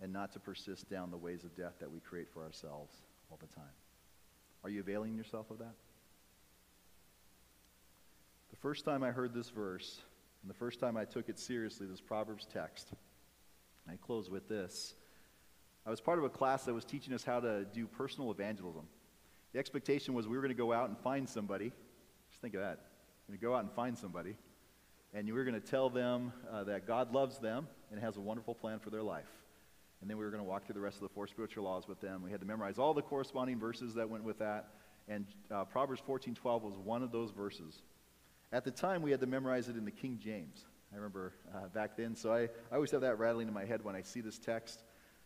and 0.01 0.13
not 0.13 0.33
to 0.33 0.41
persist 0.41 0.91
down 0.91 1.11
the 1.11 1.17
ways 1.17 1.45
of 1.45 1.55
death 1.57 1.75
that 1.81 1.91
we 1.91 2.01
create 2.01 2.29
for 2.33 2.43
ourselves 2.43 2.95
all 3.31 3.39
the 3.41 3.55
time. 3.55 3.65
Are 4.65 4.71
you 4.71 4.81
availing 4.81 5.15
yourself 5.15 5.51
of 5.51 5.59
that? 5.59 5.75
The 8.51 8.57
first 8.57 8.85
time 8.85 9.03
I 9.03 9.11
heard 9.11 9.35
this 9.35 9.51
verse, 9.51 10.03
and 10.43 10.51
the 10.51 10.55
first 10.55 10.81
time 10.81 10.97
I 10.97 11.05
took 11.05 11.29
it 11.29 11.39
seriously, 11.39 11.87
this 11.87 12.01
Proverbs 12.01 12.47
text, 12.53 12.89
I 13.89 13.97
close 13.97 14.31
with 14.31 14.49
this. 14.49 14.95
I 15.85 15.91
was 15.91 16.01
part 16.01 16.19
of 16.19 16.25
a 16.25 16.29
class 16.29 16.65
that 16.65 16.75
was 16.75 16.85
teaching 16.85 17.13
us 17.13 17.25
how 17.25 17.41
to 17.41 17.65
do 17.65 17.87
personal 17.87 18.31
evangelism. 18.31 18.87
The 19.53 19.59
expectation 19.59 20.15
was 20.15 20.29
we 20.29 20.37
were 20.37 20.43
going 20.43 20.55
to 20.55 20.63
go 20.63 20.73
out 20.73 20.89
and 20.89 20.99
find 20.99 21.29
somebody. 21.29 21.73
Just 22.31 22.41
think 22.41 22.55
of 22.55 22.61
that. 22.61 22.79
We're 23.29 23.33
going 23.33 23.41
to 23.41 23.47
go 23.47 23.55
out 23.55 23.65
and 23.65 23.73
find 23.73 23.99
somebody. 23.99 24.37
And 25.13 25.27
we 25.27 25.33
were 25.33 25.45
going 25.45 25.61
to 25.61 25.67
tell 25.67 25.91
them 25.91 26.33
uh, 26.51 26.65
that 26.65 26.87
God 26.87 27.13
loves 27.13 27.39
them 27.39 27.67
and 27.91 28.01
has 28.01 28.17
a 28.17 28.21
wonderful 28.21 28.55
plan 28.55 28.79
for 28.79 28.91
their 28.91 29.03
life. 29.03 29.29
And 30.01 30.09
then 30.09 30.17
we 30.17 30.25
were 30.25 30.31
going 30.31 30.43
to 30.43 30.49
walk 30.49 30.67
through 30.67 30.75
the 30.75 30.81
rest 30.81 30.97
of 30.97 31.03
the 31.03 31.09
four 31.11 31.27
spiritual 31.27 31.65
laws 31.65 31.87
with 31.87 32.01
them. 32.01 32.23
We 32.23 32.31
had 32.31 32.41
to 32.41 32.47
memorize 32.47 32.79
all 32.79 32.95
the 32.95 33.03
corresponding 33.03 33.59
verses 33.59 33.95
that 33.95 34.09
went 34.09 34.25
with 34.25 34.39
that. 34.39 34.71
And 35.09 35.27
uh, 35.51 35.65
Proverbs 35.65 36.01
14:12 36.07 36.63
was 36.63 36.79
one 36.79 37.03
of 37.03 37.13
those 37.13 37.31
verses. 37.33 37.83
At 38.53 38.65
the 38.65 38.71
time, 38.71 39.03
we 39.03 39.11
had 39.11 39.21
to 39.21 39.27
memorize 39.27 39.69
it 39.69 39.77
in 39.77 39.85
the 39.85 39.91
King 39.91 40.19
James. 40.23 40.65
I 40.93 40.97
remember 40.97 41.33
uh, 41.55 41.69
back 41.69 41.97
then, 41.97 42.15
so 42.15 42.33
I, 42.33 42.43
I 42.43 42.75
always 42.75 42.91
have 42.91 43.01
that 43.01 43.19
rattling 43.19 43.49
in 43.49 43.55
my 43.55 43.65
head 43.65 43.83
when 43.83 43.97
I 43.97 44.03
see 44.03 44.21
this 44.21 44.39
text. 44.39 44.83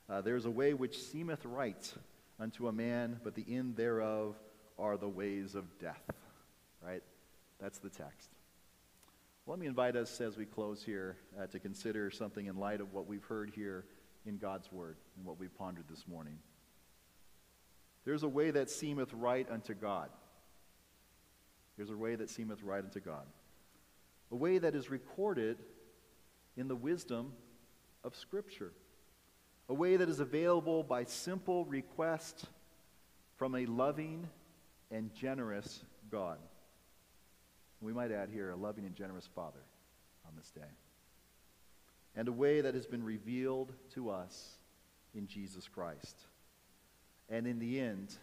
Uh, 0.08 0.20
There's 0.20 0.44
a 0.44 0.50
way 0.50 0.74
which 0.74 1.00
seemeth 1.00 1.44
right 1.44 1.92
unto 2.38 2.68
a 2.68 2.72
man, 2.72 3.20
but 3.24 3.34
the 3.34 3.44
end 3.48 3.76
thereof 3.76 4.36
are 4.78 4.96
the 4.96 5.08
ways 5.08 5.54
of 5.54 5.78
death. 5.78 6.02
Right? 6.84 7.02
That's 7.60 7.78
the 7.78 7.88
text. 7.88 8.30
Let 9.46 9.58
me 9.58 9.66
invite 9.66 9.96
us 9.96 10.20
as 10.20 10.36
we 10.36 10.44
close 10.44 10.82
here 10.82 11.16
uh, 11.40 11.46
to 11.46 11.58
consider 11.58 12.10
something 12.10 12.46
in 12.46 12.56
light 12.56 12.80
of 12.80 12.92
what 12.92 13.06
we've 13.06 13.24
heard 13.24 13.50
here 13.54 13.84
in 14.26 14.38
God's 14.38 14.70
Word 14.70 14.96
and 15.16 15.24
what 15.24 15.38
we've 15.38 15.56
pondered 15.56 15.84
this 15.88 16.06
morning. 16.06 16.38
There's 18.04 18.22
a 18.22 18.28
way 18.28 18.50
that 18.50 18.70
seemeth 18.70 19.12
right 19.14 19.48
unto 19.50 19.74
God. 19.74 20.10
There's 21.76 21.90
a 21.90 21.96
way 21.96 22.14
that 22.16 22.30
seemeth 22.30 22.62
right 22.62 22.82
unto 22.82 23.00
God. 23.00 23.24
A 24.30 24.36
way 24.36 24.58
that 24.58 24.74
is 24.74 24.90
recorded 24.90 25.58
in 26.56 26.68
the 26.68 26.76
wisdom 26.76 27.32
of 28.02 28.14
Scripture. 28.16 28.72
A 29.68 29.74
way 29.74 29.96
that 29.96 30.08
is 30.08 30.20
available 30.20 30.82
by 30.82 31.04
simple 31.04 31.64
request 31.64 32.46
from 33.36 33.54
a 33.54 33.66
loving 33.66 34.28
and 34.90 35.12
generous 35.14 35.82
God. 36.10 36.38
We 37.80 37.92
might 37.92 38.12
add 38.12 38.30
here 38.32 38.50
a 38.50 38.56
loving 38.56 38.84
and 38.84 38.94
generous 38.94 39.28
Father 39.34 39.60
on 40.26 40.32
this 40.36 40.50
day. 40.50 40.70
And 42.14 42.28
a 42.28 42.32
way 42.32 42.60
that 42.60 42.74
has 42.74 42.86
been 42.86 43.04
revealed 43.04 43.72
to 43.94 44.10
us 44.10 44.56
in 45.14 45.26
Jesus 45.26 45.68
Christ. 45.68 46.16
And 47.28 47.46
in 47.46 47.58
the 47.58 47.80
end, 47.80 48.16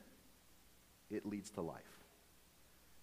it 1.11 1.25
leads 1.25 1.51
to 1.51 1.61
life. 1.61 1.81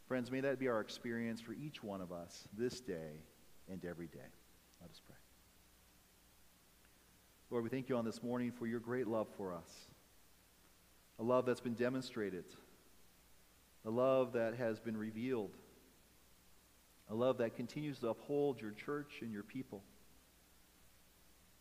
Friends, 0.09 0.33
may 0.33 0.41
that 0.41 0.59
be 0.59 0.67
our 0.67 0.81
experience 0.81 1.41
for 1.41 1.53
each 1.53 1.85
one 1.85 2.01
of 2.01 2.11
us 2.11 2.49
this 2.57 2.81
day 2.81 3.23
and 3.71 3.85
every 3.85 4.09
day. 4.09 4.19
Let 4.81 4.91
us 4.91 5.01
pray. 5.07 5.20
Lord, 7.51 7.65
we 7.65 7.71
thank 7.71 7.89
you 7.89 7.97
on 7.97 8.05
this 8.05 8.23
morning 8.23 8.53
for 8.53 8.69
your 8.69 8.79
great 8.79 9.09
love 9.09 9.27
for 9.37 9.53
us. 9.53 9.69
A 11.19 11.23
love 11.25 11.47
that's 11.47 11.61
been 11.61 11.75
demonstrated. 11.75 12.45
A 13.85 13.91
love 13.91 14.35
that 14.35 14.55
has 14.55 14.79
been 14.79 14.97
revealed. 14.97 15.57
A 17.11 17.15
love 17.15 17.39
that 17.39 17.57
continues 17.57 17.99
to 17.99 18.11
uphold 18.11 18.61
your 18.61 18.71
church 18.71 19.19
and 19.21 19.33
your 19.33 19.43
people. 19.43 19.83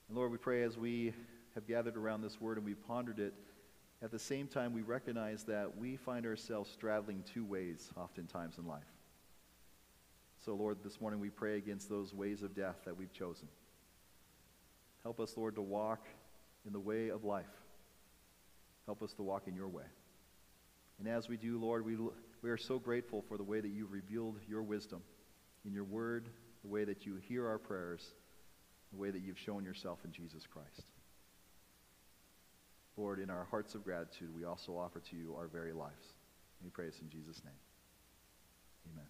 And 0.07 0.15
Lord, 0.15 0.31
we 0.31 0.37
pray 0.37 0.61
as 0.61 0.77
we 0.77 1.11
have 1.55 1.67
gathered 1.67 1.97
around 1.97 2.21
this 2.21 2.39
word 2.39 2.57
and 2.57 2.65
we've 2.65 2.87
pondered 2.87 3.17
it, 3.17 3.33
at 4.03 4.11
the 4.11 4.19
same 4.19 4.47
time, 4.47 4.73
we 4.73 4.83
recognize 4.83 5.43
that 5.45 5.75
we 5.75 5.97
find 5.97 6.25
ourselves 6.25 6.69
straddling 6.71 7.23
two 7.33 7.43
ways 7.43 7.89
oftentimes 7.97 8.59
in 8.59 8.67
life. 8.67 8.83
So, 10.45 10.53
Lord, 10.53 10.77
this 10.83 11.01
morning 11.01 11.19
we 11.19 11.31
pray 11.31 11.57
against 11.57 11.89
those 11.89 12.13
ways 12.13 12.43
of 12.43 12.55
death 12.55 12.77
that 12.85 12.95
we've 12.95 13.11
chosen. 13.11 13.47
Help 15.09 15.21
us, 15.21 15.35
Lord, 15.35 15.55
to 15.55 15.63
walk 15.63 16.05
in 16.67 16.71
the 16.71 16.79
way 16.79 17.09
of 17.09 17.23
life. 17.23 17.49
Help 18.85 19.01
us 19.01 19.11
to 19.13 19.23
walk 19.23 19.47
in 19.47 19.55
your 19.55 19.67
way. 19.67 19.85
And 20.99 21.07
as 21.07 21.27
we 21.27 21.35
do, 21.35 21.59
Lord, 21.59 21.83
we, 21.83 21.97
we 22.43 22.49
are 22.51 22.57
so 22.57 22.77
grateful 22.77 23.23
for 23.27 23.35
the 23.35 23.43
way 23.43 23.59
that 23.59 23.69
you've 23.69 23.91
revealed 23.91 24.35
your 24.47 24.61
wisdom 24.61 25.01
in 25.65 25.73
your 25.73 25.83
word, 25.83 26.29
the 26.61 26.67
way 26.67 26.83
that 26.83 27.07
you 27.07 27.15
hear 27.27 27.47
our 27.47 27.57
prayers, 27.57 28.05
the 28.91 28.99
way 28.99 29.09
that 29.09 29.23
you've 29.23 29.39
shown 29.39 29.65
yourself 29.65 29.97
in 30.05 30.11
Jesus 30.11 30.45
Christ. 30.45 30.85
Lord, 32.95 33.17
in 33.19 33.31
our 33.31 33.47
hearts 33.49 33.73
of 33.73 33.83
gratitude, 33.83 34.29
we 34.35 34.45
also 34.45 34.77
offer 34.77 34.99
to 34.99 35.15
you 35.15 35.33
our 35.35 35.47
very 35.47 35.73
lives. 35.73 36.05
We 36.63 36.69
pray 36.69 36.85
this 36.85 36.99
in 37.01 37.09
Jesus' 37.09 37.41
name. 37.43 37.57
Amen. 38.93 39.07